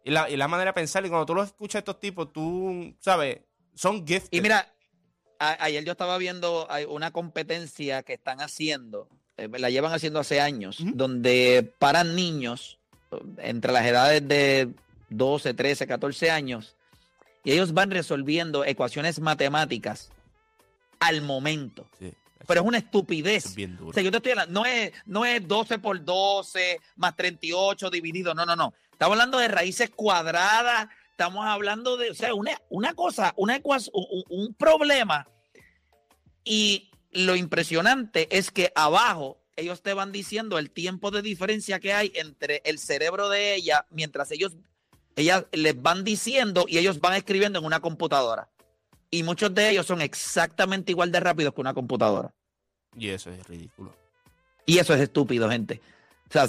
Y 0.04 0.12
la, 0.12 0.30
y 0.30 0.38
la 0.38 0.48
manera 0.48 0.70
de 0.70 0.74
pensar, 0.76 1.04
y 1.06 1.10
cuando 1.10 1.26
tú 1.26 1.34
los 1.34 1.48
escuchas 1.48 1.76
a 1.76 1.80
estos 1.80 2.00
tipos, 2.00 2.32
tú, 2.32 2.96
¿sabes? 3.00 3.40
Son 3.74 4.06
gifted. 4.06 4.30
Y 4.32 4.42
mira, 4.42 4.72
a- 5.40 5.64
ayer 5.64 5.84
yo 5.84 5.94
estaba 5.94 6.18
viendo 6.20 6.68
una 6.90 7.12
competencia 7.12 8.04
que 8.04 8.14
están 8.14 8.40
haciendo, 8.40 9.10
eh, 9.38 9.50
la 9.58 9.70
llevan 9.72 9.94
haciendo 9.94 10.20
hace 10.20 10.40
años, 10.42 10.78
donde 10.94 11.74
paran 11.80 12.16
niños 12.16 12.76
eh, 12.76 12.79
entre 13.38 13.72
las 13.72 13.86
edades 13.86 14.28
de 14.28 14.70
12, 15.10 15.54
13, 15.54 15.88
14 15.88 16.32
años 16.32 16.76
y 17.44 17.52
ellos 17.52 17.74
van 17.74 17.92
resolviendo 17.92 18.66
ecuaciones 18.66 19.20
matemáticas 19.20 20.12
al 21.00 21.22
momento. 21.22 21.88
Sí, 21.98 22.14
Pero 22.46 22.62
es 22.62 22.68
una 22.68 22.78
estupidez. 22.80 23.46
es 23.46 23.56
bien 23.56 23.78
duro. 23.78 23.92
O 23.92 23.94
sea, 23.94 24.04
yo 24.04 24.12
te 24.12 24.18
estoy 24.18 24.34
hablando, 24.34 24.60
no 24.60 24.66
es, 24.66 24.92
no 25.06 25.26
es 25.26 25.48
12 25.48 25.80
por 25.80 26.04
12 26.04 26.80
más 26.98 27.16
38 27.16 27.90
dividido, 27.90 28.34
no, 28.34 28.46
no, 28.46 28.56
no. 28.56 28.74
Estamos 28.92 29.14
hablando 29.14 29.38
de 29.38 29.48
raíces 29.48 29.90
cuadradas, 29.90 30.90
estamos 31.12 31.46
hablando 31.46 31.96
de, 31.96 32.12
o 32.12 32.14
sea, 32.14 32.34
una, 32.34 32.60
una 32.70 32.94
cosa, 32.94 33.34
una 33.38 33.56
ecuación, 33.56 33.94
un, 33.96 34.24
un 34.30 34.54
problema. 34.54 35.28
Y 36.44 36.92
lo 37.12 37.36
impresionante 37.36 38.28
es 38.36 38.52
que 38.52 38.72
abajo 38.76 39.39
ellos 39.60 39.82
te 39.82 39.94
van 39.94 40.12
diciendo 40.12 40.58
el 40.58 40.72
tiempo 40.72 41.12
de 41.12 41.22
diferencia 41.22 41.80
que 41.80 41.94
hay 41.94 42.12
entre 42.16 42.62
el 42.66 42.80
cerebro 42.80 43.30
de 43.30 43.56
ella 43.56 43.86
mientras 43.90 44.32
ellos, 44.32 44.54
ellas 45.16 45.46
les 45.52 45.80
van 45.82 46.04
diciendo 46.04 46.66
y 46.68 46.78
ellos 46.78 47.00
van 47.00 47.14
escribiendo 47.16 47.60
en 47.60 47.66
una 47.66 47.80
computadora. 47.80 48.50
Y 49.12 49.24
muchos 49.24 49.54
de 49.54 49.70
ellos 49.70 49.86
son 49.86 50.02
exactamente 50.02 50.92
igual 50.92 51.12
de 51.12 51.20
rápidos 51.20 51.54
que 51.54 51.62
una 51.62 51.74
computadora. 51.74 52.34
Y 52.96 53.10
eso 53.10 53.30
es 53.32 53.46
ridículo. 53.48 53.96
Y 54.66 54.78
eso 54.78 54.94
es 54.94 55.02
estúpido, 55.02 55.50
gente. 55.50 55.82
O 56.30 56.32
sea, 56.32 56.44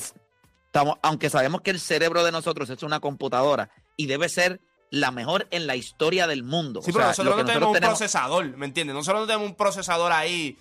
estamos, 0.67 0.97
aunque 1.03 1.31
sabemos 1.31 1.63
que 1.63 1.71
el 1.71 1.81
cerebro 1.81 2.23
de 2.23 2.33
nosotros 2.33 2.69
es 2.71 2.83
una 2.83 3.01
computadora 3.01 3.71
y 3.97 4.07
debe 4.07 4.29
ser 4.29 4.61
la 4.91 5.11
mejor 5.11 5.47
en 5.51 5.67
la 5.67 5.77
historia 5.77 6.27
del 6.27 6.43
mundo. 6.43 6.83
Sí, 6.83 6.91
O 6.91 6.93
pero 6.95 7.05
sea, 7.05 7.09
nosotros 7.25 7.31
lo 7.31 7.37
que 7.37 7.43
no 7.45 7.47
tenemos 7.49 7.69
un 7.69 7.75
tenemos- 7.75 7.99
procesador, 7.99 8.57
¿me 8.57 8.67
entiendes? 8.67 8.95
Nosotros 8.95 9.23
no 9.23 9.27
tenemos 9.27 9.49
un 9.49 9.55
procesador 9.57 10.13
ahí, 10.13 10.59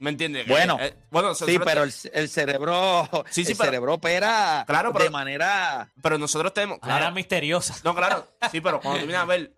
¿me 0.00 0.10
entiendes? 0.10 0.44
Que, 0.46 0.50
Bueno, 0.50 0.76
eh, 0.80 0.94
bueno, 1.10 1.34
Sí, 1.34 1.58
pero 1.64 1.84
el, 1.84 1.92
el 2.12 2.28
cerebro, 2.28 3.08
Sí, 3.30 3.44
sí, 3.44 3.52
el 3.52 3.56
pero- 3.56 3.70
cerebro 3.70 3.94
opera 3.94 4.64
Claro, 4.66 4.92
pero- 4.92 5.04
de 5.04 5.10
manera. 5.10 5.88
pero 6.02 6.18
nosotros 6.18 6.52
tenemos, 6.52 6.80
Claro. 6.80 6.98
claro, 6.98 7.14
misteriosa. 7.14 7.76
no, 7.84 7.94
claro, 7.94 8.26
sí, 8.50 8.60
pero 8.60 8.80
cuando 8.80 9.00
tú 9.00 9.06
vienes 9.06 9.22
a 9.22 9.26
ver 9.26 9.52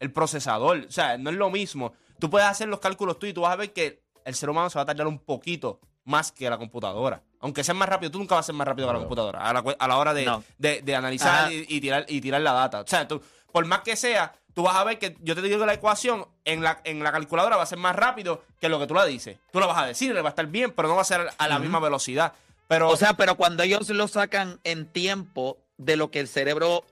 el 0.00 0.12
procesador, 0.12 0.84
o 0.88 0.90
sea, 0.90 1.16
no 1.16 1.30
es 1.30 1.36
lo 1.36 1.48
mismo. 1.50 1.92
Tú 2.18 2.28
puedes 2.28 2.48
hacer 2.48 2.66
los 2.68 2.80
cálculos 2.80 3.18
tú 3.18 3.26
y 3.26 3.32
tú 3.32 3.42
vas 3.42 3.52
a 3.52 3.56
ver 3.56 3.72
que 3.72 4.02
el 4.24 4.34
ser 4.34 4.50
humano 4.50 4.68
se 4.70 4.78
va 4.78 4.82
a 4.82 4.86
tardar 4.86 5.06
un 5.06 5.18
poquito 5.20 5.80
más 6.04 6.32
que 6.32 6.48
la 6.50 6.58
computadora. 6.58 7.22
Aunque 7.40 7.62
seas 7.62 7.76
más 7.76 7.88
rápido, 7.88 8.10
tú 8.10 8.18
nunca 8.18 8.34
vas 8.34 8.44
a 8.44 8.46
ser 8.46 8.54
más 8.54 8.66
rápido 8.66 8.88
que 8.88 8.94
la 8.94 8.98
computadora 9.00 9.40
a 9.48 9.52
la, 9.52 9.62
cu- 9.62 9.74
a 9.78 9.88
la 9.88 9.96
hora 9.96 10.12
de, 10.14 10.24
No. 10.24 10.42
de- 10.58 10.82
de 10.82 10.96
analizar 10.96 11.52
y 11.52 11.80
tirar, 11.80 12.04
y 12.08 12.20
tirar 12.20 12.40
la 12.40 12.52
data. 12.52 12.80
O 12.80 12.86
sea, 12.86 13.06
tú, 13.06 13.20
por 13.52 13.64
más 13.66 13.80
que 13.80 13.94
sea, 13.96 14.32
tú 14.54 14.62
vas 14.62 14.76
a 14.76 14.84
ver 14.84 14.98
que 14.98 15.16
yo 15.20 15.34
te 15.34 15.42
digo 15.42 15.64
la 15.66 15.74
ecuación 15.74 16.26
en 16.44 16.62
la, 16.62 16.80
en 16.84 17.02
la 17.02 17.12
calculadora 17.12 17.56
va 17.56 17.62
a 17.62 17.66
ser 17.66 17.78
más 17.78 17.94
rápido 17.96 18.42
que 18.60 18.68
lo 18.68 18.78
que 18.78 18.86
tú 18.86 18.94
la 18.94 19.04
dices. 19.04 19.38
Tú 19.52 19.60
la 19.60 19.66
vas 19.66 19.78
a 19.78 19.86
decir, 19.86 20.14
le 20.14 20.20
va 20.22 20.28
a 20.28 20.30
estar 20.30 20.46
bien, 20.46 20.72
pero 20.72 20.88
no 20.88 20.94
va 20.96 21.02
a 21.02 21.04
ser 21.04 21.28
a 21.36 21.48
la 21.48 21.58
misma 21.58 21.78
velocidad. 21.80 22.32
Pero, 22.68 22.88
O 22.88 22.96
sea, 22.96 23.14
pero 23.14 23.36
cuando 23.36 23.62
ellos 23.62 23.88
lo 23.90 24.08
sacan 24.08 24.58
en 24.64 24.86
tiempo 24.86 25.58
de 25.78 25.96
lo 25.96 26.10
que 26.10 26.20
el 26.20 26.28
cerebro 26.28 26.84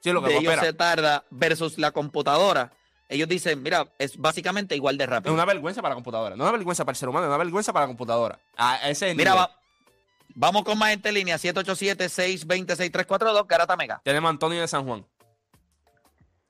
sí, 0.00 0.12
lo 0.12 0.22
que 0.22 0.28
de 0.28 0.38
ellos 0.38 0.54
se 0.60 0.72
tarda 0.72 1.24
versus 1.30 1.78
la 1.78 1.90
computadora, 1.90 2.70
ellos 3.08 3.28
dicen, 3.28 3.60
mira, 3.62 3.88
es 3.98 4.16
básicamente 4.18 4.76
igual 4.76 4.96
de 4.98 5.04
Es 5.04 5.10
rápido. 5.10 5.34
una 5.34 5.44
vergüenza 5.44 5.82
para 5.82 5.92
la 5.92 5.96
computadora. 5.96 6.36
No 6.36 6.44
es 6.44 6.48
una 6.48 6.58
vergüenza 6.58 6.84
para 6.84 6.92
el 6.92 6.96
ser 6.96 7.08
humano, 7.08 7.26
es 7.26 7.30
una 7.30 7.38
vergüenza 7.38 7.72
para 7.72 7.86
la 7.86 7.88
computadora. 7.88 8.38
A 8.56 8.88
ese 8.88 9.10
es 9.10 9.16
Mira, 9.16 9.34
va- 9.34 9.50
vamos 10.34 10.62
con 10.62 10.78
más 10.78 10.90
gente 10.90 11.08
en 11.08 11.14
línea, 11.16 11.36
787-620-6342, 11.38 13.46
Garata 13.48 13.76
Mega. 13.76 14.00
Tenemos 14.04 14.28
a 14.28 14.30
Antonio 14.30 14.60
de 14.60 14.68
San 14.68 14.84
Juan. 14.86 15.04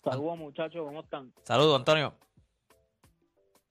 Saludos 0.02 0.38
muchachos, 0.38 0.82
¿cómo 0.86 1.00
están? 1.00 1.32
Saludos, 1.42 1.78
Antonio. 1.78 2.14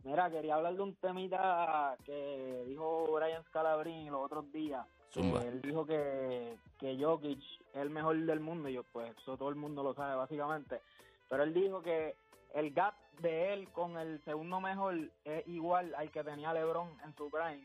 Mira, 0.04 0.30
quería 0.30 0.56
hablar 0.56 0.76
de 0.76 0.82
un 0.82 0.96
temita 0.96 1.98
que 2.06 2.64
dijo 2.68 3.08
Brian 3.14 3.44
Scalabrini 3.46 4.10
los 4.10 4.26
otros 4.26 4.52
días. 4.52 4.86
Zumba. 5.12 5.44
él 5.44 5.60
dijo 5.62 5.88
que, 5.88 6.56
que 6.78 6.98
Jokic 7.02 7.40
es 7.40 7.82
el 7.82 7.90
mejor 7.90 8.16
del 8.16 8.40
mundo 8.40 8.70
y 8.70 8.74
yo 8.74 8.84
pues 8.84 9.12
eso 9.18 9.38
todo 9.38 9.50
el 9.50 9.56
mundo 9.56 9.82
lo 9.82 9.96
sabe 9.96 10.16
básicamente. 10.16 10.82
Pero 11.28 11.44
él 11.44 11.54
dijo 11.54 11.82
que 11.82 12.16
el 12.54 12.74
gap 12.74 12.94
de 13.22 13.54
él 13.54 13.70
con 13.70 13.98
el 13.98 14.24
segundo 14.24 14.62
mejor 14.62 14.96
es 15.26 15.48
igual 15.48 15.94
al 15.96 16.12
que 16.12 16.24
tenía 16.24 16.54
LeBron 16.54 16.90
en 17.04 17.16
su 17.16 17.30
prime. 17.30 17.64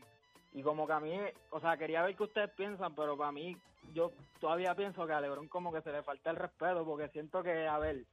Y 0.53 0.63
como 0.63 0.87
que 0.87 0.93
a 0.93 0.99
mí, 0.99 1.15
o 1.51 1.59
sea, 1.59 1.77
quería 1.77 2.01
ver 2.01 2.15
qué 2.15 2.23
ustedes 2.23 2.49
piensan, 2.51 2.95
pero 2.95 3.15
para 3.17 3.31
mí, 3.31 3.55
yo 3.93 4.11
todavía 4.39 4.73
pienso 4.73 5.05
que 5.05 5.13
a 5.13 5.21
LeBron 5.21 5.47
como 5.49 5.71
que 5.71 5.81
se 5.81 5.91
le 5.91 6.01
falta 6.01 6.31
el 6.31 6.37
respeto, 6.37 6.83
porque 6.85 7.09
siento 7.09 7.43
que, 7.43 7.67
a 7.67 7.77
ver, 7.77 8.05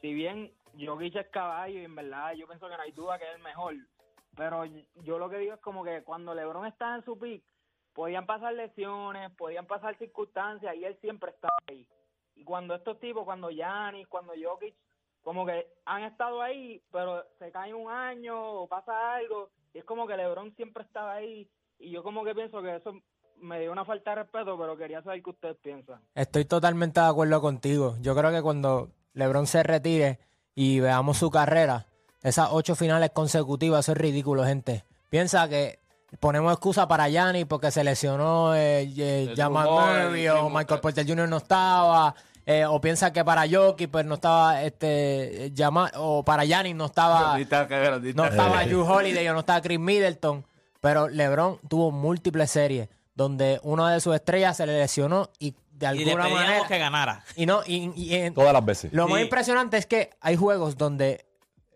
si 0.00 0.12
bien 0.12 0.52
Jokic 0.78 1.16
es 1.16 1.28
caballo 1.28 1.80
y 1.80 1.84
en 1.84 1.94
verdad 1.94 2.32
yo 2.34 2.46
pienso 2.46 2.68
que 2.68 2.76
no 2.76 2.82
hay 2.82 2.92
duda 2.92 3.18
que 3.18 3.24
es 3.24 3.36
el 3.36 3.42
mejor, 3.42 3.74
pero 4.36 4.64
yo 4.64 5.18
lo 5.18 5.30
que 5.30 5.38
digo 5.38 5.54
es 5.54 5.60
como 5.60 5.82
que 5.82 6.02
cuando 6.02 6.34
LeBron 6.34 6.66
estaba 6.66 6.96
en 6.96 7.04
su 7.04 7.18
pick, 7.18 7.42
podían 7.94 8.26
pasar 8.26 8.52
lesiones, 8.52 9.30
podían 9.32 9.66
pasar 9.66 9.96
circunstancias 9.96 10.74
y 10.76 10.84
él 10.84 10.96
siempre 11.00 11.30
estaba 11.30 11.54
ahí. 11.68 11.86
Y 12.34 12.44
cuando 12.44 12.74
estos 12.74 13.00
tipos, 13.00 13.24
cuando 13.24 13.48
Giannis, 13.48 14.06
cuando 14.08 14.34
Jokic, 14.34 14.74
como 15.22 15.46
que 15.46 15.66
han 15.86 16.04
estado 16.04 16.42
ahí, 16.42 16.82
pero 16.92 17.24
se 17.38 17.50
cae 17.50 17.72
un 17.72 17.90
año 17.90 18.38
o 18.38 18.68
pasa 18.68 19.14
algo, 19.14 19.50
y 19.72 19.78
es 19.78 19.84
como 19.84 20.06
que 20.06 20.16
LeBron 20.16 20.54
siempre 20.54 20.84
estaba 20.84 21.14
ahí, 21.14 21.48
y 21.78 21.90
yo 21.90 22.02
como 22.02 22.22
que 22.22 22.34
pienso 22.34 22.62
que 22.62 22.76
eso 22.76 22.92
me 23.38 23.60
dio 23.60 23.72
una 23.72 23.84
falta 23.84 24.10
de 24.10 24.22
respeto, 24.22 24.58
pero 24.58 24.76
quería 24.76 25.02
saber 25.02 25.22
qué 25.22 25.30
ustedes 25.30 25.56
piensan. 25.56 26.00
Estoy 26.14 26.44
totalmente 26.44 27.00
de 27.00 27.06
acuerdo 27.06 27.40
contigo. 27.40 27.96
Yo 28.00 28.14
creo 28.14 28.30
que 28.30 28.42
cuando 28.42 28.90
LeBron 29.16 29.46
se 29.46 29.62
retire 29.62 30.20
y 30.54 30.78
veamos 30.80 31.18
su 31.18 31.30
carrera, 31.30 31.86
esas 32.22 32.48
ocho 32.52 32.76
finales 32.76 33.10
consecutivas, 33.10 33.84
eso 33.84 33.92
es 33.92 33.98
ridículo, 33.98 34.44
gente. 34.44 34.84
Piensa 35.10 35.48
que 35.48 35.80
ponemos 36.20 36.52
excusa 36.52 36.86
para 36.86 37.08
Gianni 37.08 37.44
porque 37.44 37.70
se 37.70 37.82
lesionó 37.82 38.54
eh, 38.54 38.90
eh, 38.96 39.34
Jamal 39.36 39.68
Murray 39.68 40.28
o 40.28 40.48
Michael 40.48 40.80
Porter 40.80 41.06
Jr. 41.06 41.28
no 41.28 41.38
estaba. 41.38 42.14
eh, 42.44 42.64
o 42.66 42.80
piensa 42.80 43.12
que 43.12 43.24
para 43.24 43.44
Jokic 43.48 43.90
pues 43.90 44.04
no 44.04 44.14
estaba 44.14 44.62
este 44.62 45.52
Jamal, 45.56 45.90
o 45.96 46.22
para 46.24 46.44
Gianni 46.44 46.74
no 46.74 46.86
estaba 46.86 47.38
no 48.14 48.24
estaba. 48.24 48.64
Drew 48.66 48.84
Holiday 48.84 49.28
o 49.28 49.32
no 49.32 49.40
estaba 49.40 49.60
Chris 49.62 49.80
Middleton, 49.80 50.44
pero 50.80 51.08
LeBron 51.08 51.58
tuvo 51.68 51.90
múltiples 51.90 52.50
series 52.50 52.88
donde 53.14 53.60
una 53.62 53.92
de 53.92 54.00
sus 54.00 54.14
estrellas 54.14 54.58
se 54.58 54.66
le 54.66 54.78
lesionó 54.78 55.30
y 55.38 55.54
de 55.78 55.94
Y 55.94 56.04
le 56.04 56.12
alguna 56.12 56.28
manera 56.28 56.66
que 56.66 56.78
ganara. 56.78 57.24
y 57.36 57.46
no 57.46 57.60
y, 57.66 57.92
y 57.94 58.14
en- 58.14 58.34
Todas 58.34 58.52
las 58.52 58.64
veces. 58.64 58.92
lo 58.92 59.08
más 59.08 59.20
impresionante 59.20 59.76
es 59.76 59.86
que 59.86 60.10
hay 60.20 60.36
juegos 60.36 60.76
donde 60.76 61.24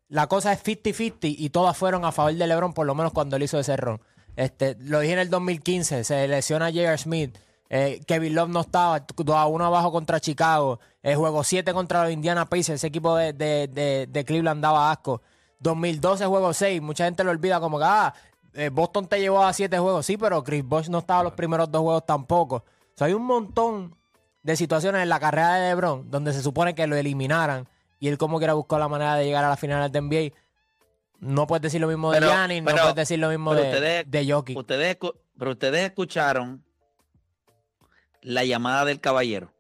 la 0.09 0.26
cosa 0.26 0.52
es 0.52 0.62
50-50 0.64 1.35
y 1.38 1.50
todas 1.50 1.76
fueron 1.76 2.04
a 2.04 2.12
favor 2.12 2.35
de 2.35 2.47
LeBron, 2.47 2.73
por 2.73 2.87
lo 2.87 2.95
menos 2.95 3.12
cuando 3.12 3.37
él 3.37 3.42
hizo 3.45 3.59
ese 3.61 3.76
ron. 3.76 4.00
Este, 4.37 4.76
lo 4.80 5.00
dije 5.00 5.12
en 5.12 5.19
el 5.21 5.30
2015, 5.30 6.02
se 6.04 6.26
lesiona 6.28 6.66
J.R. 6.66 6.97
Smith, 6.99 7.37
eh, 7.69 8.00
Kevin 8.07 8.35
Love 8.35 8.49
no 8.49 8.61
estaba, 8.62 9.00
2 9.00 9.37
a 9.37 9.47
1 9.47 9.64
abajo 9.64 9.92
contra 9.92 10.19
Chicago, 10.19 10.80
el 11.02 11.14
juego 11.16 11.45
7 11.45 11.73
contra 11.73 12.02
los 12.04 12.12
Indiana 12.12 12.47
Pacers, 12.47 12.71
ese 12.71 12.87
equipo 12.88 13.14
de, 13.16 13.33
de, 13.33 13.69
de, 13.69 14.07
de 14.09 14.25
Cleveland 14.25 14.62
daba 14.62 14.90
asco. 14.90 15.23
2012 15.61 16.25
juego 16.26 16.52
6, 16.54 16.80
mucha 16.83 17.04
gente 17.04 17.23
lo 17.23 17.30
olvida 17.30 17.61
como 17.61 17.78
que, 17.78 17.85
ah, 17.87 18.14
eh, 18.54 18.71
Boston 18.71 19.07
te 19.07 19.21
llevó 19.21 19.45
a 19.45 19.52
7 19.52 19.78
juegos, 19.78 20.07
sí, 20.07 20.16
pero 20.16 20.42
Chris 20.42 20.64
Bosh 20.64 20.88
no 20.88 20.99
estaba 20.99 21.23
los 21.23 21.35
primeros 21.35 21.71
dos 21.71 21.83
juegos 21.83 22.07
tampoco. 22.07 22.64
Sea, 23.00 23.07
hay 23.07 23.14
un 23.14 23.25
montón 23.25 23.97
de 24.42 24.57
situaciones 24.57 25.02
en 25.02 25.09
la 25.09 25.19
carrera 25.19 25.54
de 25.54 25.71
LeBron 25.71 26.11
donde 26.11 26.35
se 26.35 26.42
supone 26.42 26.75
que 26.75 26.87
lo 26.87 26.97
eliminaran 26.97 27.66
y 27.99 28.09
él 28.09 28.19
como 28.19 28.37
quiera 28.37 28.52
buscó 28.52 28.78
la 28.78 28.88
manera 28.88 29.14
de 29.16 29.25
llegar 29.25 29.42
a 29.42 29.49
la 29.49 29.57
final 29.57 29.90
del 29.90 30.04
NBA. 30.04 30.37
No 31.19 31.47
puedes 31.47 31.62
decir 31.62 31.80
lo 31.80 31.88
mismo 31.88 32.12
de 32.12 32.19
Pero- 32.19 32.30
Giannis, 32.30 32.62
no 32.62 32.73
puedes 32.73 32.95
decir 32.95 33.19
lo 33.19 33.30
mismo 33.30 33.54
de, 33.54 33.62
ustedes- 33.62 34.11
de 34.11 34.30
Jokic. 34.33 34.59
Ustedes, 34.59 34.99
escu- 34.99 35.14
pero 35.38 35.50
ustedes 35.52 35.85
escucharon 35.87 36.62
la 38.23 38.45
llamada 38.45 38.85
del 38.85 39.00
caballero. 39.00 39.50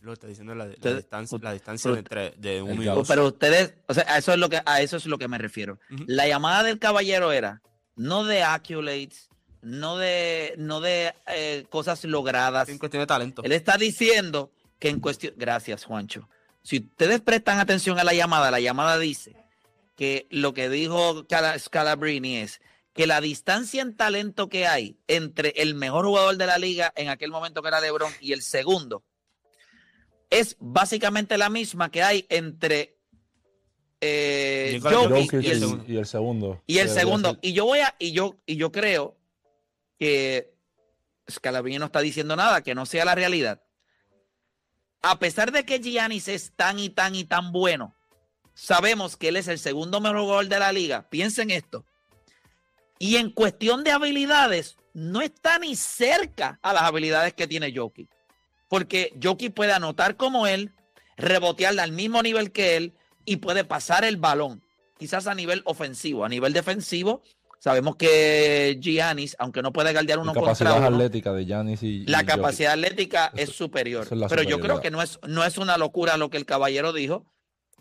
Lo 0.00 0.12
está 0.12 0.26
diciendo 0.26 0.54
la, 0.56 0.66
distancia, 0.66 1.38
la 1.40 1.52
distancia 1.52 1.88
pero- 1.90 1.98
entre 1.98 2.30
de 2.36 2.62
uno 2.62 2.82
y 2.82 2.86
dos. 2.86 3.06
Pero 3.06 3.26
ustedes, 3.28 3.74
o 3.86 3.94
sea, 3.94 4.04
a 4.08 4.18
eso 4.18 4.32
es 4.32 4.38
lo 4.38 4.48
que, 4.48 4.60
a 4.66 4.80
eso 4.80 4.96
es 4.96 5.06
lo 5.06 5.18
que 5.18 5.28
me 5.28 5.38
refiero. 5.38 5.78
La 6.06 6.26
llamada 6.26 6.64
del 6.64 6.80
caballero 6.80 7.30
era 7.32 7.62
no 7.94 8.24
de 8.24 8.42
accolades, 8.42 9.28
no 9.62 9.98
de, 9.98 10.54
no 10.58 10.80
de 10.80 11.14
eh, 11.26 11.64
cosas 11.68 12.04
logradas. 12.04 12.68
En 12.68 12.78
cuestión 12.78 13.02
de 13.02 13.06
talento. 13.06 13.42
Él 13.44 13.52
está 13.52 13.76
diciendo 13.76 14.50
que 14.78 14.88
en 14.88 15.00
cuestión, 15.00 15.34
gracias 15.36 15.84
Juancho. 15.84 16.28
Si 16.62 16.78
ustedes 16.78 17.20
prestan 17.20 17.58
atención 17.58 17.98
a 17.98 18.04
la 18.04 18.12
llamada, 18.14 18.50
la 18.50 18.60
llamada 18.60 18.98
dice 18.98 19.34
que 19.96 20.26
lo 20.30 20.54
que 20.54 20.68
dijo 20.68 21.26
Cala- 21.28 21.58
Scalabrini 21.58 22.36
es 22.38 22.60
que 22.92 23.06
la 23.06 23.20
distancia 23.20 23.82
en 23.82 23.96
talento 23.96 24.48
que 24.48 24.66
hay 24.66 24.96
entre 25.06 25.50
el 25.56 25.74
mejor 25.74 26.06
jugador 26.06 26.36
de 26.36 26.46
la 26.46 26.58
liga 26.58 26.92
en 26.96 27.08
aquel 27.08 27.30
momento 27.30 27.62
que 27.62 27.68
era 27.68 27.80
LeBron 27.80 28.12
y 28.20 28.32
el 28.32 28.42
segundo 28.42 29.04
es 30.28 30.56
básicamente 30.58 31.38
la 31.38 31.50
misma 31.50 31.90
que 31.90 32.02
hay 32.02 32.26
entre 32.28 32.96
eh, 34.00 34.80
Jokic 34.82 35.32
y 35.34 35.36
el, 35.50 35.64
y, 35.86 35.92
y 35.92 35.96
el 35.98 36.06
segundo. 36.06 36.62
y 36.66 36.78
el 36.78 36.88
segundo. 36.88 37.38
Y 37.42 37.52
yo 37.52 37.64
voy 37.66 37.80
a, 37.80 37.94
y 37.98 38.12
yo, 38.12 38.36
y 38.46 38.56
yo 38.56 38.72
creo 38.72 39.16
que 40.00 40.54
Scalabrini 41.30 41.78
no 41.78 41.84
está 41.84 42.00
diciendo 42.00 42.34
nada 42.34 42.62
que 42.62 42.74
no 42.74 42.86
sea 42.86 43.04
la 43.04 43.14
realidad. 43.14 43.62
A 45.02 45.18
pesar 45.18 45.52
de 45.52 45.64
que 45.64 45.78
Giannis 45.78 46.26
es 46.26 46.52
tan 46.56 46.78
y 46.78 46.88
tan 46.88 47.14
y 47.14 47.24
tan 47.24 47.52
bueno, 47.52 47.94
sabemos 48.54 49.18
que 49.18 49.28
él 49.28 49.36
es 49.36 49.46
el 49.46 49.58
segundo 49.58 50.00
mejor 50.00 50.20
jugador 50.20 50.48
de 50.48 50.58
la 50.58 50.72
liga. 50.72 51.08
Piensen 51.10 51.50
esto. 51.50 51.84
Y 52.98 53.16
en 53.16 53.30
cuestión 53.30 53.84
de 53.84 53.92
habilidades, 53.92 54.76
no 54.94 55.20
está 55.20 55.58
ni 55.58 55.76
cerca 55.76 56.58
a 56.62 56.72
las 56.72 56.82
habilidades 56.84 57.34
que 57.34 57.46
tiene 57.46 57.72
Jokic. 57.74 58.08
Porque 58.68 59.14
Jokic 59.22 59.52
puede 59.52 59.72
anotar 59.72 60.16
como 60.16 60.46
él, 60.46 60.72
rebotear 61.18 61.78
al 61.78 61.92
mismo 61.92 62.22
nivel 62.22 62.52
que 62.52 62.76
él 62.76 62.94
y 63.26 63.36
puede 63.36 63.64
pasar 63.64 64.04
el 64.04 64.16
balón. 64.16 64.62
Quizás 64.98 65.26
a 65.26 65.34
nivel 65.34 65.62
ofensivo. 65.66 66.24
A 66.24 66.28
nivel 66.30 66.54
defensivo, 66.54 67.22
sabemos 67.60 67.94
que 67.94 68.78
Giannis, 68.80 69.36
aunque 69.38 69.62
no 69.62 69.72
puede 69.72 69.92
guardiar 69.92 70.18
uno 70.18 70.34
La 70.34 70.40
capacidad 70.40 70.72
contra 70.72 70.88
uno, 70.88 70.96
atlética 70.96 71.32
de 71.32 71.44
Giannis 71.44 71.82
y. 71.84 72.04
la 72.06 72.22
y 72.22 72.26
capacidad 72.26 72.72
atlética 72.72 73.30
es 73.36 73.50
superior. 73.50 74.08
es 74.10 74.28
Pero 74.28 74.42
yo 74.42 74.58
creo 74.58 74.80
que 74.80 74.90
no 74.90 75.00
es, 75.00 75.20
no 75.28 75.44
es 75.44 75.58
una 75.58 75.76
locura 75.76 76.16
lo 76.16 76.30
que 76.30 76.38
el 76.38 76.46
caballero 76.46 76.92
dijo, 76.92 77.24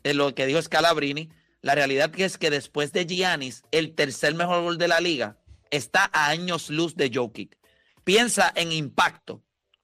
eh, 0.03 0.13
lo 0.13 0.35
que 0.35 0.45
dijo 0.45 0.61
Scalabrini. 0.61 1.29
La 1.61 1.75
realidad 1.75 2.11
que 2.11 2.23
es 2.23 2.37
que 2.37 2.49
después 2.49 2.93
de 2.93 3.05
Giannis, 3.05 3.63
el 3.71 3.93
tercer 3.93 4.33
mejor 4.35 4.63
gol 4.63 4.77
de 4.77 4.87
la 4.87 5.01
liga 5.01 5.37
está 5.71 6.09
a 6.13 6.27
años 6.27 6.69
luz 6.69 6.95
de 6.95 7.11
Jokic. 7.13 7.57
Piensa 8.03 8.51
en 8.55 8.71
impacto. 8.71 9.41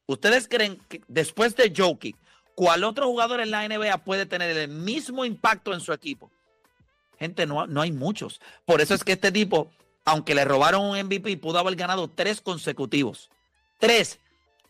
¿Ustedes 0.07 0.47
creen 0.47 0.79
que 0.87 1.01
después 1.07 1.55
de 1.55 1.73
Jokic, 1.75 2.15
cuál 2.53 2.83
otro 2.83 3.07
jugador 3.07 3.41
en 3.41 3.51
la 3.51 3.67
NBA 3.67 4.03
puede 4.03 4.25
tener 4.25 4.55
el 4.55 4.69
mismo 4.69 5.25
impacto 5.25 5.73
en 5.73 5.81
su 5.81 5.91
equipo? 5.91 6.31
Gente, 7.17 7.45
no, 7.45 7.67
no 7.67 7.81
hay 7.81 7.91
muchos. 7.91 8.39
Por 8.65 8.81
eso 8.81 8.93
es 8.93 9.03
que 9.03 9.13
este 9.13 9.31
tipo, 9.31 9.71
aunque 10.05 10.35
le 10.35 10.45
robaron 10.45 10.83
un 10.83 10.97
MVP, 10.97 11.37
pudo 11.37 11.59
haber 11.59 11.75
ganado 11.75 12.07
tres 12.09 12.39
consecutivos. 12.39 13.29
Tres. 13.79 14.19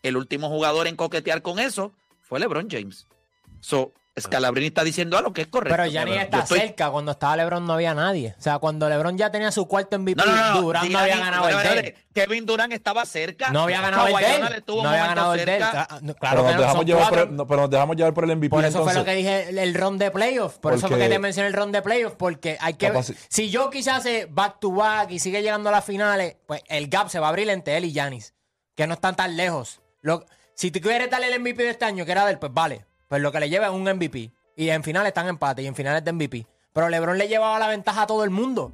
El 0.02 0.16
último 0.16 0.48
jugador 0.48 0.86
en 0.86 0.96
coquetear 0.96 1.42
con 1.42 1.58
eso 1.58 1.92
fue 2.22 2.40
LeBron 2.40 2.68
James. 2.70 3.06
So, 3.60 3.92
Scalabrini 4.18 4.68
está 4.68 4.82
diciendo 4.82 5.18
algo 5.18 5.32
que 5.32 5.42
es 5.42 5.46
correcto. 5.48 5.76
Pero 5.76 5.90
Giannis 5.90 6.14
Yo 6.14 6.20
está 6.22 6.38
estoy- 6.40 6.60
cerca. 6.60 6.90
Cuando 6.90 7.12
estaba 7.12 7.36
LeBron 7.36 7.66
no 7.66 7.74
había 7.74 7.94
nadie. 7.94 8.34
O 8.38 8.40
sea, 8.42 8.58
cuando 8.58 8.88
LeBron 8.88 9.18
ya 9.18 9.30
tenía 9.30 9.52
su 9.52 9.66
cuarto 9.68 9.98
MVP, 9.98 10.22
No, 10.24 10.62
no, 10.62 10.70
había 10.78 11.16
ganado 11.18 11.48
el 11.48 11.54
espérate, 11.56 11.68
de 11.68 11.80
él. 11.80 11.86
espérate. 11.86 12.06
Kevin 12.14 12.46
Durant 12.46 12.72
estaba 12.72 13.04
cerca. 13.04 13.50
No 13.50 13.64
había 13.64 13.82
ganado 13.82 14.06
el 14.06 14.12
Kawhi 14.14 14.24
de 14.24 14.30
Leonard 14.30 14.52
él. 14.52 14.58
estuvo 14.58 14.76
un 14.78 14.82
No 14.84 14.88
había 14.88 15.06
ganado 15.06 15.34
el 15.34 15.44
de 15.44 15.56
él. 15.56 15.62
cerca. 15.62 15.86
Claro, 15.86 16.14
Pero 16.18 16.42
nos, 16.44 16.56
dejamos 16.58 16.84
llevar 16.86 17.02
por 17.02 17.10
cuatro. 17.12 17.30
el, 17.30 17.36
no, 17.36 17.46
pero 17.46 17.60
nos 17.60 17.70
dejamos 17.70 17.96
llevar 17.96 18.14
por 18.14 18.24
el 18.24 18.30
MVP. 18.36 18.48
Por 18.50 18.64
eso 18.64 18.72
fue 18.82 18.92
entonces. 18.92 18.98
lo 18.98 19.04
que 19.04 19.14
dije, 19.14 19.48
el, 19.50 19.58
el 19.58 19.74
ron 19.74 19.98
de 19.98 20.10
playoffs. 20.10 20.58
Por 20.58 20.72
eso 20.72 20.80
fue 20.80 20.90
Porque- 20.90 21.04
que 21.04 21.10
te 21.10 21.18
mencioné 21.18 21.48
el 21.48 21.54
ron 21.54 21.72
de 21.72 21.82
playoffs, 21.82 22.16
porque 22.16 22.56
hay 22.58 22.72
que... 22.74 22.86
Capaz- 22.88 23.12
Si 23.28 23.50
yo 23.50 23.68
quizás 23.68 23.98
hace 23.98 24.26
back 24.30 24.60
to 24.60 24.72
back 24.72 25.10
y 25.10 25.18
sigue 25.18 25.42
llegando 25.42 25.68
a 25.68 25.72
las 25.72 25.84
finales, 25.84 26.36
pues 26.46 26.62
el 26.68 26.88
gap 26.88 27.08
se 27.10 27.18
va 27.18 27.26
a 27.26 27.28
abrir 27.28 27.50
entre 27.50 27.76
él 27.76 27.84
y 27.84 27.92
Giannis, 27.92 28.32
que 28.74 28.86
no 28.86 28.94
están 28.94 29.14
tan 29.14 29.36
lejos. 29.36 29.82
Lo- 30.00 30.24
si 30.54 30.70
tú 30.70 30.80
quieres 30.80 31.10
darle 31.10 31.26
el 31.28 31.38
MVP 31.38 31.62
de 31.64 31.70
este 31.70 31.84
año, 31.84 32.06
que 32.06 32.12
era 32.12 32.24
de 32.24 32.32
él, 32.32 32.38
pues 32.38 32.50
vale. 32.54 32.86
Pues 33.08 33.22
lo 33.22 33.30
que 33.32 33.40
le 33.40 33.48
lleva 33.48 33.66
es 33.66 33.72
un 33.72 33.82
MVP. 33.82 34.30
Y 34.56 34.68
en 34.70 34.82
finales 34.82 35.08
están 35.08 35.28
empate 35.28 35.62
y 35.62 35.66
en 35.66 35.74
finales 35.74 36.04
de 36.04 36.12
MVP. 36.12 36.46
Pero 36.72 36.88
LeBron 36.88 37.18
le 37.18 37.28
llevaba 37.28 37.58
la 37.58 37.68
ventaja 37.68 38.02
a 38.02 38.06
todo 38.06 38.24
el 38.24 38.30
mundo. 38.30 38.72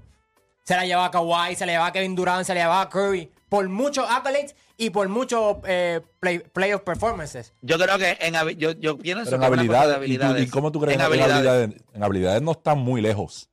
Se 0.65 0.77
la 0.77 0.87
llevaba 0.87 1.07
a 1.07 1.11
Kawhi, 1.11 1.57
se 1.57 1.67
la 1.67 1.73
llevaba 1.73 1.89
a 1.89 1.93
Kevin 1.93 2.15
Durant, 2.15 2.45
se 2.45 2.55
la 2.55 2.61
llevaba 2.61 2.83
a 2.83 2.89
Curry. 2.89 3.31
Por 3.49 3.69
muchos 3.69 4.09
accolades 4.09 4.55
y 4.79 4.91
por 4.91 5.09
muchos 5.09 5.57
eh, 5.67 6.01
play- 6.21 6.39
playoff 6.39 6.83
performances. 6.83 7.53
Yo 7.63 7.79
creo 7.79 7.99
que 7.99 8.17
en 8.21 8.35
habi- 8.35 8.57
yo, 8.57 8.71
yo 8.73 8.97
pienso 8.97 9.25
Pero 9.25 9.37
en 9.37 9.41
de 9.41 9.47
habilidades, 9.47 9.89
¿y, 9.89 9.99
tú- 9.99 10.13
y 10.13 10.17
habilidades. 10.17 10.51
cómo 10.51 10.73
tú 10.73 10.81
crees 10.81 10.95
en 10.95 10.99
que 10.99 11.05
en 11.05 11.07
habilidades. 11.23 11.35
habilidades? 11.49 11.83
En 11.95 12.03
habilidades 12.05 12.43
no 12.43 12.53
están 12.53 12.79
muy 12.79 13.01
lejos. 13.03 13.51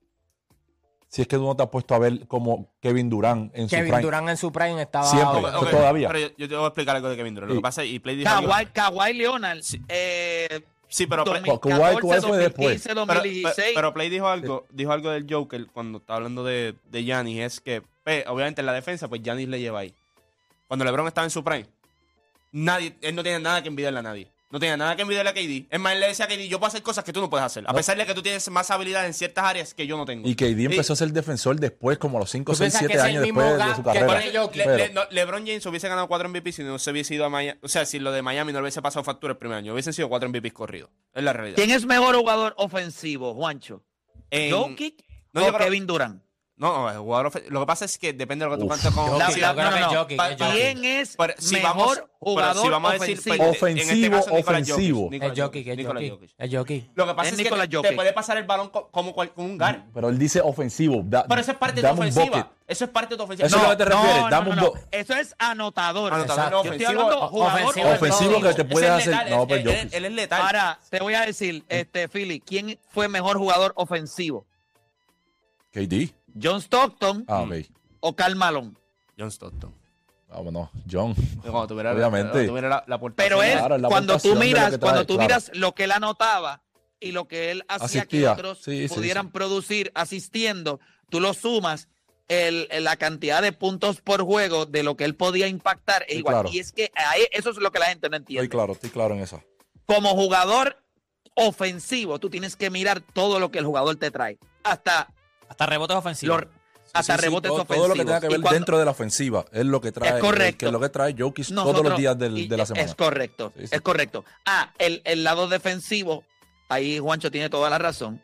Si 1.10 1.24
es 1.24 1.28
que 1.28 1.38
tú 1.38 1.44
no 1.44 1.56
te 1.56 1.64
has 1.64 1.70
puesto 1.70 1.96
a 1.96 2.00
ver 2.00 2.28
como 2.28 2.68
Kevin 2.80 3.10
Durant 3.10 3.52
en 3.56 3.68
su 3.68 3.76
Kevin 3.76 3.90
prime. 3.92 4.02
Durant 4.04 4.30
en 4.30 4.38
su 4.38 4.52
prime 4.52 4.80
estaba... 4.82 5.10
Siempre. 5.10 5.40
Ok, 5.40 5.56
ok, 5.64 5.70
todavía. 5.72 6.08
Pero 6.08 6.20
yo, 6.20 6.28
yo 6.38 6.48
te 6.48 6.56
voy 6.56 6.64
a 6.66 6.68
explicar 6.68 6.96
algo 6.96 7.10
de 7.10 7.18
Kevin 7.18 7.34
Durant. 7.36 7.50
Lo 7.50 7.56
que 7.56 7.62
pasa 7.62 7.84
es, 7.84 7.90
y 7.90 8.00
Play 8.00 8.16
dijo 8.18 8.30
algo- 8.30 8.50
Kawhi, 8.52 8.66
Kawhi 8.68 9.14
Leonard. 9.14 9.62
Sí. 9.62 9.82
Eh, 9.90 10.62
Sí, 10.92 11.06
pero 11.06 11.24
Play, 11.24 11.42
2014, 11.46 12.00
Kawhi 12.00 12.22
fue 12.22 12.38
después. 12.40 12.84
2015, 12.84 12.90
pero, 12.90 13.06
2016. 13.06 13.56
pero- 13.56 13.74
pero 13.76 13.94
Play 13.94 14.10
dijo 14.10 14.28
algo, 14.28 14.66
dijo 14.72 14.92
algo 14.92 15.10
del 15.12 15.28
Joker 15.32 15.68
cuando 15.68 16.00
estaba 16.00 16.18
hablando 16.18 16.44
de, 16.44 16.74
de 16.90 17.04
Giannis, 17.04 17.40
es 17.42 17.60
que, 17.60 17.84
pues, 18.04 18.26
obviamente 18.28 18.62
en 18.62 18.66
la 18.66 18.74
defensa, 18.74 19.08
pues 19.08 19.22
Giannis 19.22 19.48
le 19.50 19.60
lleva 19.60 19.80
ahí. 19.82 19.94
Cuando 20.68 20.86
LeBron 20.86 21.06
estaba 21.08 21.26
en 21.26 21.32
su 21.32 21.44
prime, 21.44 21.68
nadie, 22.52 22.96
él 23.02 23.16
no 23.16 23.22
tenía 23.24 23.38
nada 23.40 23.62
que 23.62 23.68
envidiarle 23.70 24.00
a 24.00 24.04
nadie. 24.04 24.28
No 24.52 24.60
tenía 24.60 24.76
nada 24.78 24.96
que 24.96 25.04
envidiarle 25.04 25.30
a 25.30 25.34
KD. 25.34 25.68
Es 25.70 25.80
más, 25.80 25.94
él 25.94 26.00
le 26.00 26.08
decía 26.08 26.26
a 26.26 26.28
KD, 26.28 26.48
yo 26.48 26.58
puedo 26.60 26.70
hacer 26.70 26.82
cosas 26.82 27.04
que 27.04 27.14
tú 27.14 27.22
no 27.22 27.30
puedes 27.30 27.46
hacer. 27.46 27.64
A 27.68 27.72
No. 27.72 27.76
pesar 27.78 27.96
de 27.98 28.06
que 28.08 28.16
tú 28.16 28.24
tienes 28.24 28.50
más 28.50 28.72
habilidad 28.72 29.06
en 29.06 29.14
ciertas 29.14 29.46
áreas 29.46 29.74
que 29.76 29.86
yo 29.86 29.96
no 29.96 30.06
tengo. 30.06 30.28
Y 30.28 30.36
KD 30.36 30.66
empezó 30.66 30.94
a 30.94 30.96
ser 30.96 31.12
defensor 31.14 31.60
después, 31.60 32.00
como 32.00 32.18
a 32.18 32.22
los 32.22 32.32
5, 32.32 32.54
¿Tú 32.54 32.58
6, 32.58 32.62
piensas 32.74 32.82
que 32.82 32.88
7 32.88 32.98
es 32.98 33.04
el 33.04 33.10
años 33.10 33.24
después 33.24 33.46
de 33.58 33.76
su 33.76 33.84
que 33.84 34.00
carrera. 34.64 34.76
Le- 34.76 34.78
le- 34.88 34.94
no, 34.94 35.02
LeBron 35.12 35.46
James 35.46 35.64
hubiese 35.68 35.88
ganado 35.88 36.08
4 36.08 36.30
MVP 36.30 36.52
si 36.52 36.64
no 36.64 36.80
se 36.80 36.90
hubiese 36.90 37.14
ido 37.14 37.26
a 37.26 37.30
Miami. 37.30 37.60
O 37.62 37.68
sea, 37.68 37.86
si 37.86 38.00
lo 38.00 38.12
de 38.12 38.24
Miami 38.24 38.52
no 38.52 38.58
le 38.60 38.64
hubiese 38.64 38.82
pasado 38.82 39.04
factura 39.04 39.34
el 39.34 39.38
primer 39.38 39.60
año. 39.60 39.74
Hubiesen 39.74 39.94
sido 39.94 40.10
4 40.10 40.28
MVPs 40.30 40.54
corridos. 40.54 40.90
Es 41.14 41.24
la 41.24 41.32
realidad. 41.34 41.56
¿Quién 41.56 41.70
es 41.70 41.86
mejor 41.86 42.16
jugador 42.16 42.56
ofensivo, 42.58 43.36
Juancho? 43.36 43.84
En- 44.32 44.52
¿Jokic 44.52 45.04
No, 45.32 45.42
o 45.46 45.52
yo 45.52 45.58
Kevin 45.60 45.86
Durant? 45.86 46.24
No, 46.60 46.74
no, 46.78 46.90
el 46.92 46.98
jugador 46.98 47.32
ofe- 47.32 47.48
lo 47.48 47.62
que 47.62 47.66
pasa 47.66 47.86
es 47.86 47.98
que 47.98 48.12
depende 48.12 48.44
de 48.44 48.52
lo 48.52 48.58
que 48.58 48.62
tú 48.62 48.68
cuentes 48.68 48.92
con. 48.94 49.06
Jokic, 49.08 49.20
La- 49.20 49.32
Sí, 49.32 49.40
la- 49.40 49.48
yo 49.54 50.06
creo 50.06 50.28
no. 50.38 50.52
¿Quién 50.52 50.84
es 50.84 51.16
Pero 51.18 51.34
si 51.38 51.56
mejor 51.56 51.78
vamos- 51.78 51.96
pero 51.96 52.10
jugador 52.20 52.64
si 52.64 52.70
vamos 52.70 52.90
a 52.90 52.94
decir, 52.96 53.18
ofensivo? 53.20 53.44
en 53.46 53.50
Ofensivo, 53.50 54.16
este 54.18 54.30
caso, 54.32 54.34
ofensivo. 54.36 55.10
Jokic. 56.52 56.90
Lo 56.96 57.08
que 57.08 57.14
pasa 57.16 57.30
Es 57.30 57.40
es, 57.40 57.50
que 57.50 57.68
te, 57.82 57.92
puede 57.94 58.12
pasar 58.12 58.38
el 58.38 58.44
balón 58.44 58.70
co- 58.72 58.90
como 58.92 59.16
con 59.16 59.32
un 59.38 59.58
guard. 59.58 59.84
Pero 59.94 60.10
él 60.10 60.20
dice 60.20 60.42
ofensivo. 60.42 61.02
da- 61.06 61.26
Pero 61.26 61.40
eso 61.40 61.52
es 61.52 61.58
parte 61.58 61.82
de 61.82 61.88
tu 61.88 61.94
ofensiva. 61.94 62.52
Eso 62.68 62.84
es 62.84 62.92
parte 62.92 63.14
de 63.14 63.18
tu 63.18 63.24
ofensiva. 63.24 63.48
Eso 63.48 63.56
es 63.58 63.64
lo 63.64 63.70
que 63.70 63.76
te 63.78 63.86
refieres, 63.86 64.30
dame 64.30 64.50
un 64.50 64.56
no, 64.58 64.62
bo- 64.72 64.78
Eso 64.92 65.14
es 65.14 65.36
anotador. 65.40 66.14
Anotador, 66.14 66.52
no, 66.52 66.64
Yo 66.66 66.72
estoy 66.74 66.86
ofensivo. 66.86 67.02
hablando 67.02 67.28
jugador 67.30 67.62
ofensivo, 67.70 67.90
Ofensivo 67.94 68.34
que 68.42 68.42
te 68.42 68.50
Ese 68.50 68.66
puede 68.66 68.86
es 68.86 68.92
hacer. 68.92 69.08
letal, 69.14 69.30
No, 69.30 69.42
él- 69.44 69.48
pues 69.48 69.66
él, 69.66 69.90
él 69.94 70.06
es 70.06 70.12
letal. 70.12 70.42
Ahora, 70.42 70.80
te 70.90 71.00
voy 71.00 71.14
a 71.14 71.22
decir, 71.26 71.64
este, 71.70 72.10
Philly, 72.10 72.42
¿quién 72.42 72.78
fue 72.92 73.08
mejor 73.08 73.38
jugador 73.38 73.72
ofensivo? 73.78 74.46
KD. 75.72 76.14
¿John 76.42 76.62
Stockton 76.62 77.26
Ah, 77.28 77.46
o 78.02 78.16
Karl 78.16 78.36
Malone? 78.36 78.74
John 79.18 79.30
Stockton. 79.32 79.74
Vámonos, 80.28 80.70
John. 80.90 81.16
Cuando 81.42 81.68
tuviera, 81.68 81.92
Obviamente. 81.94 82.32
cuando 82.32 82.48
tuviera 82.50 82.70
la, 82.70 82.84
la 82.88 82.96
aportación. 82.96 83.30
Pero 83.30 83.44
él, 83.44 83.58
Claro, 83.58 83.76
es 83.76 83.82
la 83.82 83.88
cuando 83.90 84.18
tú 84.20 84.36
miras, 84.36 84.68
trae, 84.70 84.80
cuando 84.80 85.06
tú 85.06 85.16
claro. 85.16 85.28
miras 85.28 85.52
lo 85.56 85.74
que 85.74 85.86
él 85.86 85.92
anotaba 85.92 86.62
y 87.00 87.12
lo 87.14 87.28
que 87.28 87.50
él 87.52 87.64
hacía 87.68 88.06
que 88.06 88.28
otros 88.28 88.60
Sí, 88.62 88.88
pudieran 88.88 89.28
sí. 89.28 89.32
producir 89.34 89.92
asistiendo, 89.96 90.80
tú 91.10 91.20
lo 91.20 91.34
sumas, 91.34 91.88
el, 92.28 92.68
la 92.82 92.96
cantidad 92.98 93.42
de 93.42 93.54
puntos 93.54 94.02
por 94.02 94.22
juego 94.24 94.68
de 94.68 94.84
lo 94.84 94.96
que 94.96 95.06
él 95.06 95.16
podía 95.16 95.48
impactar 95.48 96.04
es 96.04 96.10
Sí, 96.14 96.18
igual. 96.20 96.34
claro. 96.36 96.50
Y 96.54 96.60
es 96.60 96.72
que 96.72 96.92
ahí- 96.94 97.26
eso 97.32 97.50
es 97.50 97.58
lo 97.58 97.72
que 97.72 97.80
la 97.80 97.88
gente 97.88 98.08
no 98.08 98.18
entiende. 98.18 98.44
Estoy 98.44 98.56
claro, 98.56 98.74
estoy 98.74 98.92
claro 98.92 99.16
en 99.16 99.22
eso. 99.22 99.42
Como 99.88 100.10
jugador 100.14 100.78
ofensivo, 101.36 102.20
tú 102.20 102.30
tienes 102.30 102.56
que 102.56 102.70
mirar 102.70 103.02
todo 103.02 103.40
lo 103.40 103.50
que 103.50 103.60
el 103.60 103.66
jugador 103.66 103.96
te 103.96 104.12
trae. 104.12 104.38
Hasta, 104.64 105.08
Hasta 105.50 105.66
rebotes 105.66 105.98
ofensivos. 105.98 106.42
los, 106.42 106.50
hasta 106.94 107.14
Sí, 107.16 107.20
sí, 107.20 107.26
rebotes 107.26 107.50
todo, 107.50 107.62
ofensivos. 107.64 107.78
todo 107.78 107.88
lo 107.90 107.94
que 107.96 108.06
tenga 108.06 108.22
que 108.22 108.28
ver 108.30 108.42
cuando- 108.42 108.54
dentro 108.56 108.80
de 108.80 108.86
la 108.86 108.92
ofensiva 108.92 109.46
es 109.52 109.66
lo 109.66 109.82
que 109.82 109.92
trae. 109.92 110.16
Es 110.16 110.22
correcto. 110.22 110.58
Que 110.60 110.66
es 110.68 110.72
lo 110.72 110.80
que 110.80 110.90
trae 110.90 111.16
Jokic 111.18 111.48
todos 111.54 111.84
los 111.84 111.98
días 111.98 112.18
del- 112.18 112.48
de 112.48 112.58
la 112.58 112.66
semana. 112.66 112.86
Es 112.86 112.96
correcto, 112.96 113.52
Sí, 113.58 113.66
es 113.72 113.82
correcto. 113.82 114.24
Ah, 114.46 114.74
el, 114.80 115.02
el 115.06 115.24
lado 115.24 115.48
defensivo, 115.50 116.24
ahí 116.70 116.98
Juancho 117.00 117.30
tiene 117.32 117.50
toda 117.50 117.70
la 117.70 117.78
razón. 117.78 118.22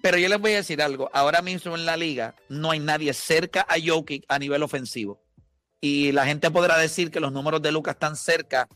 Pero 0.00 0.16
yo 0.18 0.28
les 0.28 0.38
voy 0.40 0.52
a 0.52 0.56
decir 0.56 0.80
algo. 0.80 1.10
Ahora 1.12 1.42
mismo 1.42 1.74
en 1.74 1.84
la 1.84 1.96
liga 1.96 2.34
no 2.48 2.70
hay 2.70 2.78
nadie 2.78 3.12
cerca 3.14 3.66
a 3.68 3.74
Jokic 3.84 4.24
a 4.28 4.38
nivel 4.38 4.62
ofensivo. 4.62 5.20
Y 5.80 6.12
la 6.12 6.24
gente 6.26 6.50
podrá 6.50 6.76
decir 6.78 7.10
que 7.10 7.18
los 7.20 7.32
números 7.32 7.62
de 7.62 7.72
Lucas 7.72 7.94
están 7.94 8.14
cerca 8.16 8.68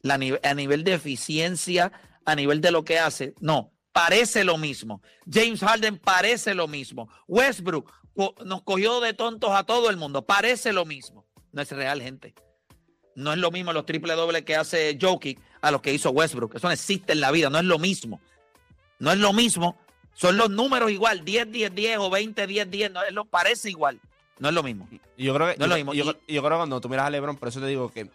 la 0.00 0.14
a 0.14 0.54
nivel 0.54 0.84
de 0.84 0.94
eficiencia, 0.94 1.92
a 2.24 2.34
nivel 2.34 2.60
de 2.62 2.70
lo 2.70 2.82
que 2.84 2.98
hace. 2.98 3.34
No, 3.40 3.72
parece 3.94 4.42
lo 4.44 4.58
mismo. 4.58 5.00
James 5.30 5.60
Harden 5.60 5.98
parece 5.98 6.52
lo 6.52 6.66
mismo. 6.68 7.08
Westbrook 7.28 7.90
co- 8.14 8.34
nos 8.44 8.62
cogió 8.62 9.00
de 9.00 9.14
tontos 9.14 9.52
a 9.52 9.62
todo 9.64 9.88
el 9.88 9.96
mundo. 9.96 10.26
Parece 10.26 10.72
lo 10.72 10.84
mismo. 10.84 11.24
No 11.52 11.62
es 11.62 11.70
real, 11.70 12.02
gente. 12.02 12.34
No 13.14 13.32
es 13.32 13.38
lo 13.38 13.52
mismo 13.52 13.72
los 13.72 13.86
triple 13.86 14.14
dobles 14.14 14.42
que 14.42 14.56
hace 14.56 14.98
Jokic 15.00 15.40
a 15.62 15.70
los 15.70 15.80
que 15.80 15.94
hizo 15.94 16.10
Westbrook. 16.10 16.56
Eso 16.56 16.66
no 16.66 16.72
existe 16.72 17.12
en 17.12 17.20
la 17.20 17.30
vida, 17.30 17.48
no 17.48 17.58
es 17.58 17.64
lo 17.64 17.78
mismo. 17.78 18.20
No 18.98 19.12
es 19.12 19.18
lo 19.18 19.32
mismo. 19.32 19.78
Son 20.14 20.36
los 20.36 20.50
números 20.50 20.90
igual, 20.90 21.24
10, 21.24 21.50
10, 21.52 21.74
10 21.74 21.98
o 21.98 22.10
20, 22.10 22.46
10, 22.48 22.70
10. 22.70 22.90
No, 22.90 23.02
es 23.04 23.12
lo, 23.12 23.24
parece 23.24 23.70
igual. 23.70 24.00
No 24.40 24.48
es 24.48 24.54
lo 24.54 24.64
mismo. 24.64 24.88
Yo 25.16 25.32
creo 25.34 25.52
que, 25.52 25.56
No 25.56 25.64
es 25.66 25.68
lo 25.70 25.76
mismo. 25.76 25.94
Yo, 25.94 26.04
yo 26.04 26.16
creo 26.26 26.42
que 26.42 26.56
cuando 26.56 26.80
tú 26.80 26.88
miras 26.88 27.06
a 27.06 27.10
LeBron, 27.10 27.36
por 27.36 27.48
eso 27.48 27.60
te 27.60 27.66
digo 27.66 27.88
que 27.92 28.10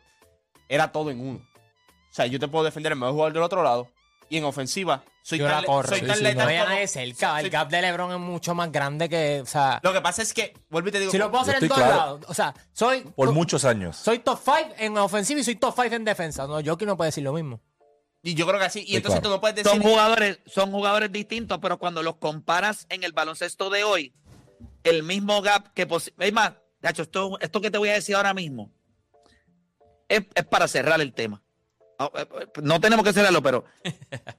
era 0.67 0.91
todo 0.91 1.09
en 1.11 1.21
uno. 1.21 1.39
O 1.39 2.13
sea, 2.13 2.25
yo 2.25 2.37
te 2.39 2.49
puedo 2.49 2.65
defender 2.65 2.91
el 2.91 2.97
mejor 2.99 3.13
jugador 3.13 3.33
del 3.33 3.43
otro 3.43 3.63
lado. 3.63 3.87
Y 4.29 4.37
en 4.37 4.43
ofensiva, 4.43 5.03
soy 5.29 5.37
Yo 5.39 5.45
tan, 5.45 5.55
la 5.55 5.61
le- 5.61 5.67
corro. 5.67 5.87
soy 5.89 5.99
Sí, 5.99 6.05
tan 6.07 6.17
sí, 6.17 6.23
letal 6.23 6.47
No 6.57 6.65
nadie 6.65 6.87
cerca. 6.87 7.39
El 7.39 7.49
gap 7.51 7.69
de 7.69 7.81
LeBron 7.83 8.11
es 8.13 8.19
mucho 8.19 8.55
más 8.55 8.71
grande 8.71 9.07
que. 9.07 9.41
O 9.41 9.45
sea, 9.45 9.79
Lo 9.83 9.93
que 9.93 10.01
pasa 10.01 10.21
es 10.23 10.33
que, 10.33 10.53
vuelvo 10.69 10.89
y 10.89 10.91
te 10.91 10.99
digo. 10.99 11.11
si 11.11 11.17
lo 11.19 11.29
puedo 11.29 11.43
hacer 11.43 11.61
en 11.61 11.69
todos 11.69 11.81
claro. 11.81 11.95
lados. 11.95 12.21
O 12.27 12.33
sea, 12.33 12.53
soy. 12.73 13.01
Por 13.01 13.31
muchos 13.31 13.63
años. 13.63 13.95
Soy 13.95 14.19
top 14.19 14.39
5 14.43 14.57
en 14.79 14.97
ofensiva 14.97 15.39
y 15.39 15.43
soy 15.43 15.55
top 15.55 15.75
5 15.75 15.95
en 15.95 16.03
defensa. 16.05 16.47
No, 16.47 16.55
Jokic 16.63 16.87
no 16.87 16.97
puede 16.97 17.09
decir 17.09 17.23
lo 17.23 17.33
mismo. 17.33 17.61
Y 18.23 18.33
yo 18.33 18.45
creo 18.47 18.59
que 18.59 18.65
así. 18.65 18.79
Y 18.81 18.85
Sí, 18.87 18.95
entonces 18.97 19.21
claro. 19.21 19.29
tú 19.29 19.35
no 19.35 19.39
puedes 19.41 19.55
decir. 19.55 19.71
Son 19.71 19.81
jugadores, 19.81 20.39
son 20.47 20.71
jugadores 20.71 21.11
distintos, 21.11 21.59
pero 21.61 21.77
cuando 21.77 22.01
los 22.03 22.15
comparas 22.17 22.85
en 22.89 23.03
el 23.03 23.13
baloncesto 23.13 23.69
de 23.69 23.83
hoy, 23.83 24.13
el 24.83 25.03
mismo 25.03 25.41
gap 25.41 25.71
que 25.73 25.87
es 26.17 26.33
más, 26.33 26.53
Nacho, 26.81 27.03
esto, 27.03 27.37
esto 27.39 27.61
que 27.61 27.69
te 27.69 27.77
voy 27.77 27.89
a 27.89 27.93
decir 27.93 28.15
ahora 28.15 28.33
mismo 28.33 28.71
es, 30.07 30.23
es 30.33 30.45
para 30.45 30.67
cerrar 30.67 30.99
el 31.01 31.13
tema. 31.13 31.41
No, 31.99 32.11
eh, 32.15 32.27
eh, 32.41 32.47
no 32.63 32.79
tenemos 32.79 33.03
que 33.05 33.11
cerrarlo, 33.13 33.43
pero 33.43 33.65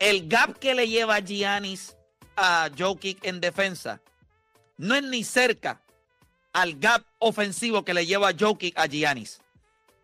el 0.00 0.28
gap 0.28 0.58
que 0.58 0.74
le 0.74 0.88
lleva 0.88 1.20
Giannis 1.20 1.94
a 2.36 2.68
Jokic 2.76 3.24
en 3.24 3.40
defensa 3.40 4.00
no 4.78 4.94
es 4.96 5.02
ni 5.04 5.22
cerca 5.22 5.80
al 6.52 6.78
gap 6.80 7.04
ofensivo 7.20 7.84
que 7.84 7.94
le 7.94 8.06
lleva 8.06 8.30
a 8.30 8.34
Jokic 8.36 8.76
a 8.78 8.86
Giannis. 8.86 9.40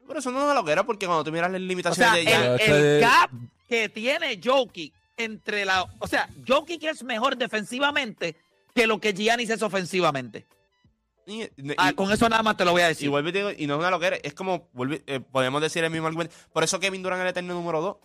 Pero 0.07 0.21
eso 0.21 0.31
no 0.31 0.49
es 0.49 0.55
lo 0.55 0.65
que 0.65 0.71
era 0.71 0.85
porque 0.85 1.07
cuando 1.07 1.25
tú 1.25 1.33
miras 1.33 1.51
las 1.51 1.61
O 1.61 1.65
limitaciones 1.65 2.13
sea, 2.13 2.15
de 2.15 2.25
Giannis. 2.25 2.69
el, 2.69 3.01
gap 3.01 3.31
que 3.69 3.89
tiene 3.89 4.41
Jokic 4.43 4.93
entre 5.17 5.65
la. 5.65 5.83
O 5.99 6.07
sea, 6.07 6.29
Jokic 6.47 6.85
es 6.85 7.03
mejor 7.03 7.37
defensivamente 7.37 8.37
que 8.75 8.87
lo 8.87 9.01
que 9.01 9.13
Giannis 9.13 9.51
es 9.51 9.63
ofensivamente. 9.63 10.47
Y, 11.27 11.43
y- 11.43 11.51
Ah, 11.79 11.93
con 11.93 12.13
eso 12.13 12.29
nada 12.29 12.43
más 12.45 12.57
te 12.57 12.65
lo 12.65 12.71
voy 12.71 12.83
a 12.83 12.89
decir. 12.89 13.09
y 13.09 13.67
no 13.67 13.75
es 13.75 13.79
una 13.81 13.91
loquera, 13.91 14.17
es 14.23 14.33
como, 14.35 14.69
vuelve- 14.73 15.03
eh, 15.09 15.19
podemos 15.19 15.61
decir 15.61 15.83
el 15.83 15.91
mismo 15.91 16.07
argumento. 16.07 16.33
Por 16.53 16.63
eso 16.63 16.79
Kevin 16.79 17.03
Durant 17.03 17.19
era 17.19 17.31
el 17.31 17.33
eterno 17.33 17.55
número 17.55 17.81
2. 17.81 17.97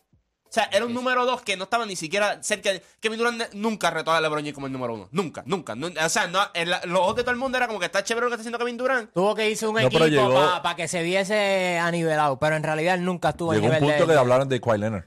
O 0.51 0.53
sea, 0.53 0.67
era 0.73 0.85
un 0.85 0.93
número 0.93 1.25
2 1.25 1.43
que 1.43 1.55
no 1.55 1.63
estaba 1.63 1.85
ni 1.85 1.95
siquiera 1.95 2.43
cerca 2.43 2.73
de... 2.73 2.83
Kevin 2.99 3.17
Durant 3.17 3.53
nunca 3.53 3.89
retó 3.89 4.11
a 4.11 4.19
LeBron 4.19 4.41
James 4.41 4.53
como 4.53 4.67
el 4.67 4.73
número 4.73 4.95
1. 4.95 5.07
Nunca, 5.11 5.43
nunca. 5.45 5.75
Nu- 5.75 5.93
o 5.97 6.09
sea, 6.09 6.27
no, 6.27 6.41
la- 6.53 6.81
los 6.83 6.99
ojos 6.99 7.15
de 7.15 7.21
todo 7.23 7.31
el 7.31 7.37
mundo 7.37 7.57
era 7.57 7.67
como 7.67 7.79
que 7.79 7.85
está 7.85 8.03
chévere 8.03 8.25
lo 8.25 8.29
que 8.29 8.33
está 8.33 8.41
haciendo 8.41 8.59
Kevin 8.59 8.75
Durant. 8.75 9.13
Tuvo 9.13 9.33
que 9.33 9.49
irse 9.49 9.65
un 9.65 9.75
No, 9.75 9.79
equipo 9.79 10.05
llegó- 10.07 10.61
para 10.61 10.75
que 10.75 10.89
se 10.89 11.03
viese 11.03 11.79
anivelado. 11.79 12.37
Pero 12.37 12.57
en 12.57 12.63
realidad 12.63 12.95
él 12.95 13.05
nunca 13.05 13.29
estuvo 13.29 13.51
a 13.51 13.55
Llegó 13.55 13.67
un 13.67 13.71
nivel 13.75 13.89
punto 13.91 14.05
de. 14.07 14.13
que 14.13 14.19
hablaron 14.19 14.49
de 14.49 14.59
Kawhi 14.59 14.77
Leonard. 14.79 15.05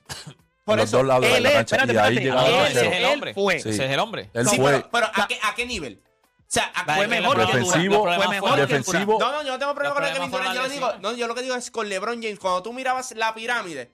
Por 0.64 0.72
En 0.72 0.78
los 0.78 0.88
eso, 0.88 0.96
dos 0.96 1.06
lados 1.08 1.26
de 1.26 1.36
Él 1.36 1.42
la 1.42 1.48
es- 1.50 1.54
cancha. 1.56 1.76
espérate, 1.76 1.92
y 1.92 1.96
ahí 1.98 2.16
espérate, 2.16 2.24
llegaron 2.24 2.54
Ah, 2.54 2.64
a 2.64 2.68
ese 2.70 2.86
es 2.86 2.92
el 2.94 3.04
hombre. 3.04 3.34
fue. 3.34 3.60
Sí. 3.60 3.68
Ese 3.68 3.84
es 3.84 3.90
el 3.90 4.00
hombre. 4.00 4.30
Él 4.32 4.48
Sí, 4.48 4.56
fue 4.56 4.72
pero, 4.72 4.88
pero 4.90 5.06
¿a, 5.12 5.28
qué, 5.28 5.38
¿a 5.42 5.54
qué 5.54 5.66
nivel? 5.66 6.02
O 6.06 6.44
sea, 6.46 6.72
¿a 6.74 6.94
Fue 6.94 7.06
mejor 7.06 7.36
que 7.36 7.42
Defensivo, 7.58 8.02
problemas 8.02 8.26
fue 8.26 8.34
mejor 8.34 8.54
que 8.54 8.60
defensivo. 8.62 9.18
No, 9.20 9.30
no, 9.32 9.42
yo 9.42 9.52
no 9.52 9.58
tengo 9.58 9.74
problema 9.74 9.94
Los 9.94 10.04
con 10.04 10.08
el 10.08 10.14
Kevin 10.14 10.30
Durant. 10.30 10.54
Yo 10.56 10.62
lo, 10.62 10.68
digo, 10.70 10.88
la 10.88 10.98
no, 11.00 11.12
yo 11.12 11.26
lo 11.26 11.34
que 11.34 11.42
digo 11.42 11.54
es 11.54 11.70
con 11.70 11.86
LeBron 11.90 12.22
James. 12.22 12.38
Cuando 12.38 12.62
tú 12.62 12.72
mirabas 12.72 13.12
la 13.14 13.34
pirámide, 13.34 13.92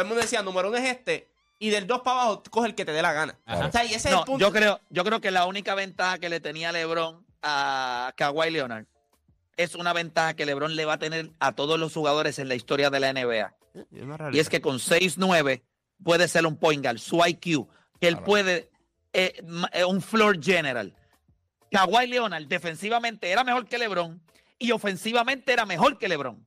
todo 0.00 0.02
el 0.02 0.08
mundo 0.08 0.22
decía, 0.22 0.42
número 0.42 0.68
uno 0.68 0.76
es 0.78 0.88
este, 0.88 1.28
y 1.58 1.70
del 1.70 1.86
dos 1.86 2.00
para 2.02 2.22
abajo, 2.22 2.42
coge 2.50 2.68
el 2.68 2.74
que 2.74 2.84
te 2.84 2.92
dé 2.92 3.02
la 3.02 3.12
gana. 3.12 3.38
Ajá. 3.46 3.66
O 3.66 3.72
sea, 3.72 3.84
y 3.84 3.94
ese 3.94 4.08
es 4.08 4.14
No, 4.14 4.20
el 4.20 4.24
punto. 4.26 4.44
yo 4.46 4.52
creo, 4.52 4.80
yo 4.90 5.04
creo 5.04 5.20
que 5.20 5.30
la 5.30 5.46
única 5.46 5.74
ventaja 5.74 6.18
que 6.18 6.28
le 6.28 6.40
tenía 6.40 6.72
LeBron 6.72 7.24
a 7.42 8.12
Kawhi 8.16 8.50
Leonard 8.50 8.86
es 9.56 9.74
una 9.74 9.92
ventaja 9.92 10.34
que 10.34 10.46
LeBron 10.46 10.74
le 10.74 10.84
va 10.86 10.94
a 10.94 10.98
tener 10.98 11.30
a 11.38 11.52
todos 11.52 11.78
los 11.78 11.92
jugadores 11.92 12.38
en 12.38 12.48
la 12.48 12.54
historia 12.54 12.88
de 12.90 13.00
la 13.00 13.12
NBA. 13.12 13.54
Y 14.32 14.38
es 14.38 14.48
que 14.48 14.60
con 14.62 14.76
6'9 14.78 15.62
puede 16.02 16.28
ser 16.28 16.46
un 16.46 16.56
point 16.56 16.82
guard, 16.82 16.98
su 16.98 17.22
IQ, 17.24 17.68
que 18.00 18.08
él 18.08 18.14
Claro. 18.14 18.24
puede, 18.24 18.70
eh, 19.12 19.42
eh, 19.72 19.84
un 19.84 20.00
floor 20.00 20.42
general. 20.42 20.94
Kawhi 21.70 22.06
Leonard 22.06 22.46
defensivamente 22.46 23.30
era 23.30 23.44
mejor 23.44 23.66
que 23.66 23.76
LeBron 23.78 24.20
y 24.58 24.72
ofensivamente 24.72 25.52
era 25.52 25.66
mejor 25.66 25.98
que 25.98 26.08
LeBron. 26.08 26.46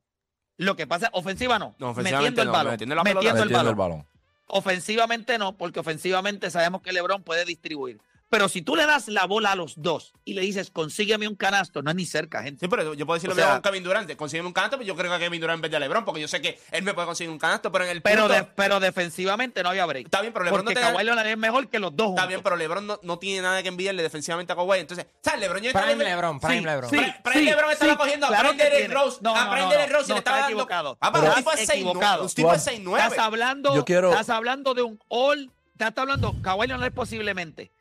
Lo 0.58 0.76
que 0.76 0.86
pasa, 0.88 1.10
ofensiva 1.14 1.58
no, 1.60 1.76
No, 1.80 1.90
ofensivamente 1.90 2.30
metiendo 2.32 2.42
el 2.44 2.48
no, 2.48 2.52
balón, 2.54 2.72
metiendo 2.74 2.96
la 2.96 3.04
pelota. 3.04 3.20
metiendo 3.20 3.44
el 3.44 3.50
Metiendo 3.50 3.76
balón. 3.76 3.92
el 3.92 3.98
balón. 3.98 4.08
Ofensivamente 4.48 5.38
no, 5.38 5.58
porque 5.58 5.80
ofensivamente 5.80 6.50
sabemos 6.52 6.82
que 6.82 6.92
LeBron 6.94 7.24
puede 7.24 7.44
distribuir. 7.46 8.00
Pero 8.34 8.50
si 8.50 8.64
tú 8.64 8.76
le 8.76 8.88
das 8.88 9.10
la 9.10 9.26
bola 9.28 9.52
a 9.52 9.56
los 9.56 9.80
dos 9.80 10.12
y 10.26 10.34
le 10.34 10.42
dices, 10.42 10.72
consígueme 10.72 11.28
un 11.28 11.36
canasto, 11.36 11.84
no 11.84 11.92
es 11.92 11.96
ni 11.96 12.08
cerca, 12.08 12.42
gente. 12.42 12.62
Sí, 12.62 12.68
pero 12.68 12.96
yo 12.96 13.06
puedo 13.06 13.14
decir 13.14 13.30
lo 13.30 13.36
mismo 13.36 13.52
con 13.52 13.62
Kevin 13.62 13.84
Durant. 13.84 14.16
Consígueme 14.16 14.48
un 14.48 14.54
canasto, 14.54 14.78
pero 14.78 14.88
yo 14.88 14.96
creo 14.96 15.12
que 15.14 15.20
Kevin 15.20 15.40
Durant 15.40 15.58
en 15.58 15.62
vez 15.62 15.70
de 15.72 15.80
LeBron, 15.80 16.04
porque 16.04 16.20
yo 16.20 16.28
sé 16.28 16.42
que 16.42 16.60
él 16.72 16.82
me 16.82 16.96
puede 16.96 17.06
conseguir 17.06 17.30
un 17.30 17.38
canasto, 17.38 17.72
pero 17.72 17.84
en 17.86 17.92
el 17.92 18.02
Pero, 18.02 18.24
punto- 18.24 18.34
de- 18.34 18.44
pero 18.56 18.80
defensivamente 18.80 19.62
no 19.62 19.70
había 19.70 19.86
break. 19.86 20.06
Está 20.06 20.22
bien, 20.22 20.34
pero 20.34 20.46
LeBron 20.46 20.66
porque 20.66 20.82
no 20.82 20.88
Kawhi 20.94 21.04
Leonard 21.04 21.28
es 21.28 21.38
mejor 21.38 21.68
que 21.70 21.78
los 21.78 21.96
dos 21.96 22.08
Está 22.10 22.22
juntos. 22.24 22.28
bien, 22.30 22.42
pero 22.42 22.56
LeBron 22.56 22.88
no, 22.88 23.00
no 23.04 23.20
tiene 23.20 23.44
nada 23.44 23.62
que 23.62 23.68
envidiarle 23.70 24.02
defensivamente 24.02 24.52
a 24.52 24.56
Kawhi. 24.56 24.80
Entonces, 24.80 25.06
¿sabes? 25.22 25.40
LeBron 25.40 25.62
ya 25.62 25.70
está 25.70 25.84
Prime 25.86 26.04
LeBron, 26.04 26.40
Prime 26.40 26.58
Sí, 26.58 26.66
LeBron. 26.66 26.90
sí, 26.90 26.98
Prime 27.24 27.40
sí, 27.40 27.46
LeBron 27.46 27.72
estaba 27.72 27.92
sí, 27.92 27.98
cogiendo 28.00 28.28
claro 28.28 28.48
a 28.48 28.50
Prime 28.50 28.64
tiene. 28.64 28.76
Derrick 28.80 28.98
Rose. 28.98 29.18
No, 29.22 29.36
a 29.36 29.50
Prime 29.52 29.62
no, 29.66 29.70
Derrick 29.70 29.92
no, 29.92 29.98
Rose 30.00 30.06
y 30.06 30.10
no, 30.10 30.16
le 30.16 30.20
estaba 30.20 30.38
dando. 30.38 30.50
equivocado. 30.54 30.98
Ah, 31.02 31.12
pero 31.12 31.24
Estás 31.28 31.38
un 31.38 31.44
tipo 31.44 31.52
es 31.54 31.70
6'9". 31.70 31.74
equivocado. 31.76 32.24
Un 32.24 32.30
tipo 32.30 32.54
es 32.54 32.64
Tú- 32.66 32.72
6'9". 32.72 33.04
Estás 33.04 33.20
hablando, 33.20 33.76
Yo 33.76 33.86
quiero- 33.86 34.10
estás 34.10 34.30
hablando 34.32 34.74
de 34.74 34.82
un 34.82 35.00
all, 35.10 35.52
estás 35.74 35.94
hablando, 35.98 36.34
Kawhi 36.42 36.66
Leonard 36.68 36.94
posiblemente. 36.94 37.72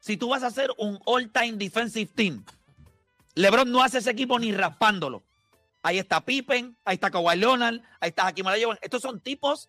Si 0.00 0.16
tú 0.16 0.28
vas 0.28 0.42
a 0.42 0.46
hacer 0.48 0.70
un 0.78 0.98
all-time 1.06 1.52
defensive 1.54 2.10
team, 2.14 2.44
LeBron 3.34 3.70
no 3.70 3.82
hace 3.82 3.98
ese 3.98 4.10
equipo 4.10 4.38
ni 4.38 4.52
raspándolo. 4.52 5.22
Ahí 5.82 5.98
está 5.98 6.20
Pippen, 6.24 6.76
ahí 6.84 6.94
está 6.94 7.10
Kawhi 7.10 7.36
Leonard, 7.36 7.80
ahí 8.00 8.08
está 8.10 8.26
Hakim 8.26 8.46
Olajuwon. 8.46 8.78
Estos 8.82 9.00
son 9.02 9.20
tipos 9.20 9.68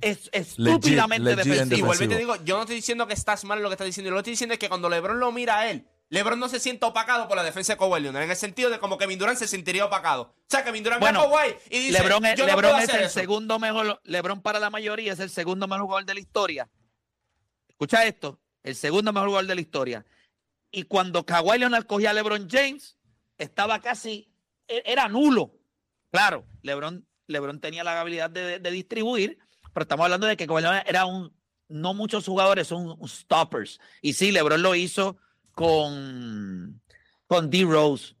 es- 0.00 0.30
estúpidamente 0.32 1.36
legit 1.36 1.52
en 1.52 1.68
defensivos. 1.68 2.00
Y 2.00 2.08
te 2.08 2.16
digo, 2.16 2.36
yo 2.44 2.56
no 2.56 2.62
estoy 2.62 2.76
diciendo 2.76 3.06
que 3.06 3.14
estás 3.14 3.44
mal 3.44 3.58
en 3.58 3.62
lo 3.62 3.68
que 3.68 3.74
estás 3.74 3.86
diciendo. 3.86 4.08
Yo 4.08 4.12
lo 4.12 4.16
que 4.16 4.20
estoy 4.20 4.32
diciendo 4.32 4.54
es 4.54 4.58
que 4.58 4.68
cuando 4.68 4.88
LeBron 4.88 5.20
lo 5.20 5.30
mira 5.32 5.58
a 5.60 5.70
él, 5.70 5.86
LeBron 6.08 6.38
no 6.38 6.48
se 6.48 6.60
siente 6.60 6.86
opacado 6.86 7.28
por 7.28 7.36
la 7.36 7.42
defensa 7.42 7.74
de 7.74 7.78
Kawhi 7.78 8.00
Leonard. 8.00 8.22
En 8.24 8.30
el 8.30 8.36
sentido 8.36 8.70
de 8.70 8.78
como 8.78 8.96
Kevin 8.98 9.18
Durant 9.18 9.38
se 9.38 9.46
sentiría 9.48 9.84
opacado. 9.84 10.22
O 10.22 10.34
sea, 10.48 10.64
Kevin 10.64 10.82
Durant 10.84 11.00
Bueno, 11.00 11.20
ve 11.20 11.26
a 11.26 11.30
Kawhi 11.30 11.54
y 11.70 11.78
dice, 11.86 11.92
LeBron 11.92 12.24
es, 12.26 12.38
yo 12.38 12.44
no 12.44 12.48
LeBron 12.52 12.70
puedo 12.70 12.78
es 12.78 12.88
hacer 12.88 13.00
el 13.00 13.06
eso. 13.06 13.20
segundo 13.20 13.58
mejor, 13.58 14.00
LeBron 14.04 14.40
para 14.40 14.58
la 14.60 14.70
mayoría 14.70 15.12
es 15.12 15.20
el 15.20 15.28
segundo 15.30 15.66
mejor 15.68 15.84
jugador 15.84 16.06
de 16.06 16.14
la 16.14 16.20
historia. 16.20 16.68
Escucha 17.68 18.06
esto, 18.06 18.38
el 18.64 18.74
segundo 18.74 19.12
mejor 19.12 19.28
jugador 19.28 19.48
de 19.48 19.54
la 19.54 19.60
historia. 19.60 20.04
Y 20.72 20.82
cuando 20.84 21.24
Kawhi 21.24 21.58
Leonard 21.58 21.86
cogía 21.86 22.10
a 22.10 22.14
LeBron 22.14 22.48
James, 22.50 22.98
estaba 23.38 23.80
casi, 23.80 24.28
e- 24.66 24.82
era 24.84 25.08
nulo. 25.08 25.52
Claro, 26.10 26.44
LeBron, 26.62 27.06
LeBron 27.28 27.60
tenía 27.60 27.84
la 27.84 28.00
habilidad 28.00 28.30
de, 28.30 28.58
de 28.58 28.70
distribuir, 28.72 29.38
pero 29.72 29.84
estamos 29.84 30.04
hablando 30.04 30.26
de 30.26 30.36
que 30.36 30.46
Kawhi 30.46 30.62
Leonard 30.62 30.88
era 30.88 31.06
un, 31.06 31.32
no 31.68 31.94
muchos 31.94 32.26
jugadores 32.26 32.66
son 32.66 32.96
stoppers. 33.06 33.78
Y 34.02 34.14
sí, 34.14 34.32
LeBron 34.32 34.62
lo 34.62 34.74
hizo 34.74 35.16
con, 35.52 36.80
con 37.26 37.50
D. 37.50 37.64
Rose. 37.64 38.16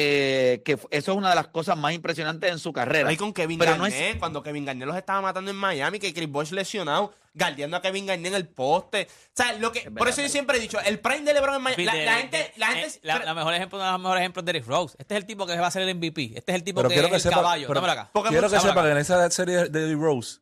Eh, 0.00 0.62
que 0.64 0.72
eso 0.90 1.12
es 1.12 1.18
una 1.18 1.30
de 1.30 1.34
las 1.34 1.48
cosas 1.48 1.76
más 1.76 1.92
impresionantes 1.92 2.52
en 2.52 2.60
su 2.60 2.72
carrera. 2.72 3.08
Ahí 3.08 3.16
con 3.16 3.32
Kevin 3.32 3.58
Pero 3.58 3.76
no 3.76 3.82
Garnett, 3.82 4.14
es- 4.14 4.16
cuando 4.16 4.44
Kevin 4.44 4.64
Garnett 4.64 4.86
los 4.86 4.96
estaba 4.96 5.20
matando 5.20 5.50
en 5.50 5.56
Miami, 5.56 5.98
que 5.98 6.14
Chris 6.14 6.28
Bosh 6.30 6.52
lesionado, 6.52 7.12
guardiando 7.34 7.76
a 7.76 7.82
Kevin 7.82 8.06
Garnett 8.06 8.26
en 8.28 8.34
el 8.34 8.46
poste. 8.48 9.08
O 9.10 9.30
sea, 9.34 9.54
lo 9.54 9.72
que, 9.72 9.80
Es 9.80 9.84
por 9.86 9.94
verdad, 9.94 10.10
eso 10.10 10.22
yo 10.22 10.28
siempre 10.28 10.58
he 10.58 10.60
dicho, 10.60 10.78
el 10.80 11.00
prime 11.00 11.22
de 11.22 11.34
LeBron 11.34 11.56
en 11.56 11.62
Miami, 11.62 11.84
la, 11.84 11.94
la 11.96 12.14
gente, 12.14 12.52
la 12.56 12.70
eh, 12.72 12.74
gente, 12.82 13.00
la, 13.02 13.14
pero- 13.14 13.24
la 13.24 13.34
mejor 13.34 13.54
ejemplo, 13.54 13.78
uno 13.78 13.86
de 13.86 13.92
los 13.92 14.00
mejores 14.00 14.20
ejemplos 14.20 14.44
de 14.44 14.52
Derrick 14.52 14.68
Rose. 14.68 14.96
Este 15.00 15.14
es 15.14 15.18
el 15.20 15.26
tipo 15.26 15.44
que 15.46 15.58
va 15.58 15.66
a 15.66 15.70
ser 15.72 15.82
el 15.82 15.94
MVP. 15.96 16.32
Este 16.36 16.52
es 16.52 16.56
el 16.56 16.62
tipo 16.62 16.76
Pero 16.78 16.88
que 16.90 16.94
es 17.00 17.06
que 17.08 17.14
el 17.16 17.20
sepa, 17.20 17.36
caballo. 17.36 17.66
pero 17.66 17.80
acá. 17.80 18.10
quiero 18.28 18.48
que 18.48 18.60
sepa 18.60 18.72
acá. 18.72 18.82
que 18.84 18.90
en 18.90 18.98
esa 18.98 19.30
serie 19.30 19.64
de 19.68 19.94
Rose, 19.96 20.38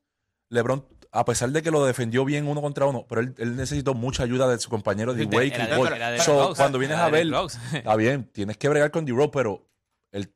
LeBron, 0.51 0.87
a 1.19 1.25
pesar 1.25 1.51
de 1.51 1.63
que 1.63 1.71
lo 1.71 1.85
defendió 1.85 2.25
bien 2.25 2.47
uno 2.47 2.61
contra 2.61 2.87
uno, 2.87 3.07
pero 3.09 3.21
él, 3.21 3.35
él 3.39 3.57
necesitó 3.57 3.95
mucha 3.95 4.23
ayuda 4.23 4.49
de 4.49 4.59
su 4.59 4.69
compañero 4.71 5.15
de- 5.15 5.27
Paul. 5.27 5.93
era 5.93 6.11
de 6.11 6.21
So, 6.21 6.55
cuando 6.57 6.79
vienes 6.79 6.99
a 6.99 7.07
de 7.07 7.11
ver, 7.11 7.27
está 7.75 7.97
bien, 7.97 8.31
tienes 8.33 8.57
que 8.57 8.69
bregar 8.69 8.91
con 8.91 9.05
D. 9.05 9.13
Rose, 9.13 9.31
pero 9.33 9.67
él 10.13 10.33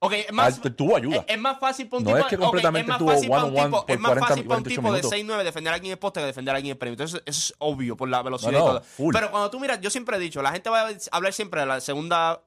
Ok, 0.00 0.12
es 0.12 0.32
más, 0.32 0.60
tuvo 0.76 0.96
ayuda. 0.96 1.24
Es, 1.26 1.34
es 1.34 1.38
más 1.40 1.58
fácil 1.58 1.88
para 1.88 1.98
un 1.98 2.04
No 2.04 2.10
tipo. 2.10 2.20
es 2.20 2.26
que 2.26 2.38
completamente 2.38 2.82
es 2.82 2.88
más 2.88 2.98
tuvo 2.98 3.10
fácil 3.10 3.28
para 3.28 3.44
un 3.44 3.50
one-on-one 3.50 3.66
tipo, 3.70 3.86
por 3.86 3.90
es 3.94 4.00
más 4.00 4.08
40, 4.10 4.28
fácil 4.28 4.44
para 4.46 4.58
un 4.58 4.62
48 4.64 4.80
tipo 4.80 4.92
de 4.94 5.18
minutos. 5.22 5.38
6'9 5.40 5.44
defender 5.44 5.72
a 5.72 5.74
alguien 5.74 5.92
en 5.92 5.98
poste 5.98 6.20
que 6.20 6.26
defender 6.26 6.54
a 6.54 6.56
alguien 6.56 6.70
en 6.70 6.74
el 6.74 6.78
perímetro. 6.78 7.04
Eso, 7.06 7.20
es 7.26 7.54
obvio 7.58 7.96
por 7.96 8.08
la 8.08 8.22
velocidad 8.22 8.52
No, 8.52 8.58
no, 8.58 8.64
y 8.64 8.68
todo. 8.68 8.80
full. 8.82 9.12
Pero 9.12 9.30
cuando 9.32 9.50
tú 9.50 9.58
miras, 9.58 9.80
yo 9.80 9.90
siempre 9.90 10.16
he 10.16 10.20
dicho, 10.20 10.40
la 10.40 10.52
gente 10.52 10.70
va 10.70 10.88
a 10.88 10.92
hablar 11.10 11.32
siempre 11.32 11.60
de 11.60 11.66
la 11.66 11.80
segunda, 11.80 12.42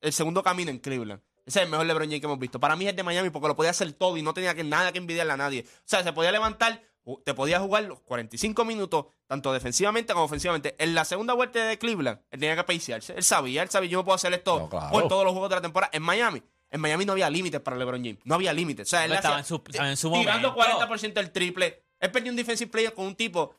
el 0.00 0.12
segundo 0.12 0.42
camino 0.42 0.70
en 0.72 0.80
Cleveland. 0.80 1.22
Ese 1.46 1.60
es 1.60 1.64
el 1.66 1.70
mejor 1.70 1.86
LeBron 1.86 2.08
James 2.08 2.20
que 2.20 2.26
hemos 2.26 2.40
visto. 2.40 2.58
Para 2.58 2.74
mí 2.74 2.86
es 2.86 2.90
el 2.90 2.96
de 2.96 3.04
Miami 3.04 3.30
porque 3.30 3.46
lo 3.46 3.54
podía 3.54 3.70
hacer 3.70 3.92
todo 3.92 4.16
y 4.16 4.22
no 4.22 4.34
tenía 4.34 4.52
que, 4.56 4.64
nada 4.64 4.90
que 4.90 4.98
envidiarle 4.98 5.32
a 5.32 5.36
nadie. 5.36 5.64
O 5.64 5.82
sea, 5.84 6.02
se 6.02 6.12
podía 6.12 6.32
levantar, 6.32 6.82
te 7.24 7.34
podía 7.34 7.60
jugar 7.60 7.84
los 7.84 8.00
45 8.00 8.64
minutos, 8.64 9.06
tanto 9.26 9.52
defensivamente 9.52 10.12
como 10.12 10.24
ofensivamente. 10.24 10.74
En 10.78 10.94
la 10.94 11.04
segunda 11.04 11.34
vuelta 11.34 11.64
de 11.64 11.78
Cleveland, 11.78 12.18
él 12.30 12.40
tenía 12.40 12.56
que 12.56 12.64
pasearse. 12.64 13.14
Él 13.14 13.22
sabía, 13.22 13.62
él 13.62 13.70
sabía, 13.70 13.90
yo 13.90 13.98
no 13.98 14.04
puedo 14.04 14.16
hacer 14.16 14.32
esto 14.32 14.58
No, 14.58 14.68
claro. 14.68 14.90
por 14.90 15.08
todos 15.08 15.24
los 15.24 15.32
juegos 15.32 15.50
de 15.50 15.56
la 15.56 15.62
temporada. 15.62 15.90
En 15.94 16.02
Miami, 16.02 16.42
en 16.70 16.80
Miami 16.80 17.04
no 17.06 17.12
había 17.12 17.30
límites 17.30 17.60
para 17.60 17.76
LeBron 17.76 18.02
James. 18.02 18.18
No 18.24 18.34
había 18.34 18.52
límites. 18.52 18.88
O 18.88 18.90
sea, 18.90 19.04
él 19.04 19.12
Estaba 19.12 19.36
hacía- 19.36 19.40
en 19.40 19.44
su- 19.46 19.62
estaba 19.70 19.90
en 19.90 19.96
su 19.96 20.10
tirando 20.12 20.52
momento. 20.52 20.78
40% 20.88 21.20
del 21.20 21.30
triple. 21.30 21.82
Él 22.00 22.10
perdió 22.10 22.30
un 22.32 22.36
defensive 22.36 22.70
player 22.70 22.92
con 22.92 23.06
un 23.06 23.14
tipo 23.14 23.54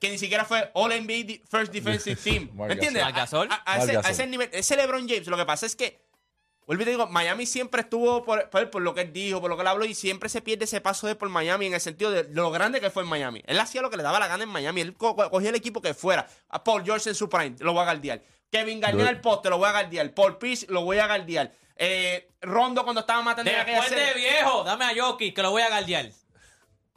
que 0.00 0.10
ni 0.10 0.18
siquiera 0.18 0.44
fue 0.44 0.70
All 0.74 0.92
NBA 0.92 1.40
First 1.48 1.72
Defensive 1.72 2.16
Team. 2.24 2.50
¿Me 2.54 2.72
entiendes? 2.72 3.02
A, 3.02 3.08
a- 3.08 3.62
a 3.64 3.78
ese, 3.84 3.96
a 3.96 4.00
ese 4.10 4.26
nivel, 4.26 4.48
ese 4.52 4.76
LeBron 4.76 5.08
James, 5.08 5.26
lo 5.28 5.36
que 5.36 5.44
pasa 5.46 5.66
es 5.66 5.74
que, 5.76 5.98
vuelvo 6.68 6.82
y 6.82 6.84
te 6.84 6.90
digo, 6.92 7.06
Miami 7.08 7.44
siempre 7.46 7.80
estuvo 7.80 8.22
por, 8.24 8.48
por, 8.50 8.70
por 8.70 8.82
lo 8.82 8.94
que 8.94 9.00
él 9.00 9.12
dijo, 9.12 9.40
por 9.40 9.50
lo 9.50 9.56
que 9.56 9.62
él 9.62 9.66
habló, 9.68 9.84
y 9.84 9.94
siempre 9.94 10.28
se 10.28 10.40
pierde 10.42 10.66
ese 10.66 10.80
paso 10.80 11.08
de 11.08 11.16
por 11.16 11.28
Miami 11.28 11.66
en 11.66 11.74
el 11.74 11.80
sentido 11.80 12.12
de 12.12 12.28
lo 12.30 12.50
grande 12.52 12.80
que 12.80 12.90
fue 12.90 13.02
en 13.02 13.08
Miami. 13.08 13.42
Él 13.46 13.58
hacía 13.58 13.82
lo 13.82 13.90
que 13.90 13.96
le 13.96 14.04
daba 14.04 14.20
la 14.20 14.28
gana 14.28 14.44
en 14.44 14.48
Miami. 14.50 14.82
Él 14.82 14.94
co- 14.94 15.16
co- 15.16 15.28
cogía 15.30 15.48
el 15.48 15.56
equipo 15.56 15.82
que 15.82 15.94
fuera. 15.94 16.28
A 16.50 16.62
Paul 16.62 16.84
George 16.84 17.08
en 17.08 17.16
su 17.16 17.28
prime, 17.28 17.56
lo 17.58 17.72
voy 17.72 17.80
a 17.80 17.84
guardiar. 17.86 18.22
Kevin 18.52 18.78
Garnett 18.80 19.06
al 19.08 19.20
poste, 19.20 19.50
lo 19.50 19.58
voy 19.58 19.68
a 19.68 19.72
guardiar. 19.72 20.12
Paul 20.14 20.38
Pierce, 20.38 20.66
lo 20.68 20.82
voy 20.82 20.98
a 20.98 21.06
guardiar. 21.08 21.52
Eh, 21.76 22.30
Rondo 22.42 22.84
cuando 22.84 23.00
estaba 23.00 23.22
matando 23.22 23.50
en 23.50 23.58
aquella 23.58 23.80
Después 23.80 23.98
de 23.98 24.06
serie. 24.06 24.30
viejo, 24.30 24.62
dame 24.64 24.84
a 24.84 24.92
Jokic 24.96 25.34
que 25.34 25.42
lo 25.42 25.50
voy 25.50 25.62
a 25.62 25.68
guardiar. 25.68 26.10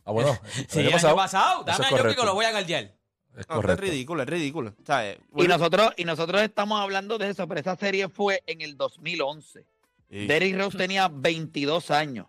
Ah, 0.05 0.11
bueno. 0.11 0.37
Sí, 0.69 0.79
el 0.79 0.93
año 0.93 1.15
pasado, 1.15 1.59
eso 1.61 1.63
dame 1.65 1.85
es 1.85 1.93
a 1.93 1.97
Jokic 1.97 2.17
que 2.19 2.25
lo 2.25 2.33
voy 2.33 2.45
a 2.45 2.51
guardiar. 2.51 2.91
Es 3.37 3.47
No, 3.47 3.55
es 3.55 3.61
correcto. 3.61 3.81
ridículo, 3.83 4.23
es 4.23 4.29
ridículo. 4.29 4.73
O 4.81 4.85
sea, 4.85 5.09
eh, 5.09 5.19
Y 5.37 5.47
nosotros, 5.47 5.91
y 5.97 6.03
nosotros 6.05 6.41
estamos 6.41 6.79
hablando 6.81 7.17
de 7.17 7.29
eso, 7.29 7.47
pero 7.47 7.59
esa 7.61 7.75
serie 7.77 8.09
fue 8.09 8.43
en 8.45 8.61
el 8.61 8.75
2011. 8.77 9.65
Sí. 10.09 10.27
Derrick 10.27 10.57
Rose 10.57 10.77
tenía 10.77 11.07
22 11.07 11.91
años. 11.91 12.27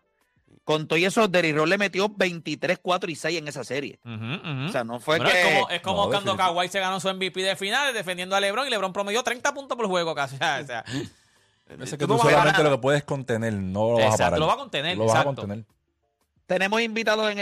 Con 0.64 0.86
todo 0.86 0.96
y 0.96 1.04
eso, 1.04 1.26
Derrick 1.26 1.56
Rose 1.56 1.70
le 1.70 1.76
metió 1.78 2.08
23, 2.08 2.78
4 2.80 3.10
y 3.10 3.16
6 3.16 3.38
en 3.38 3.48
esa 3.48 3.64
serie. 3.64 3.98
Ujú, 4.04 4.14
ujú. 4.14 4.66
O 4.66 4.68
sea, 4.68 4.84
no 4.84 5.00
fue 5.00 5.16
Bueno, 5.18 5.32
que... 5.32 5.40
es 5.42 5.54
como, 5.54 5.70
es 5.70 5.80
como 5.80 6.04
No, 6.04 6.08
cuando. 6.10 6.36
Kawhi 6.36 6.68
se 6.68 6.78
ganó 6.78 7.00
su 7.00 7.08
MVP 7.12 7.42
de 7.42 7.56
finales 7.56 7.92
defendiendo 7.94 8.36
a 8.36 8.40
LeBron 8.40 8.68
y 8.68 8.70
LeBron 8.70 8.92
promedió 8.92 9.24
30 9.24 9.52
puntos 9.52 9.76
por 9.76 9.86
juego 9.88 10.14
casi. 10.14 10.36
O 10.36 10.38
sea, 10.38 10.60
o 10.62 10.66
sea, 10.66 10.84
Ese 11.84 11.96
Tú 11.96 11.98
que 11.98 12.06
tú 12.06 12.14
a 12.14 12.18
solamente 12.18 12.62
lo 12.62 12.70
que 12.70 12.78
puedes 12.78 13.02
contener, 13.02 13.54
no 13.54 13.88
lo 13.92 13.94
vas 13.94 14.02
a 14.02 14.06
Exacto, 14.08 14.24
parar. 14.24 14.38
lo 14.38 14.46
va 14.46 14.52
a 14.52 14.56
contener, 14.56 14.96
Lo 14.96 15.04
vas 15.06 15.14
a 15.16 15.18
exacto. 15.22 15.42
contener. 15.42 15.64
Tenemos 16.46 16.80
invitados 16.82 17.30
en 17.32 17.38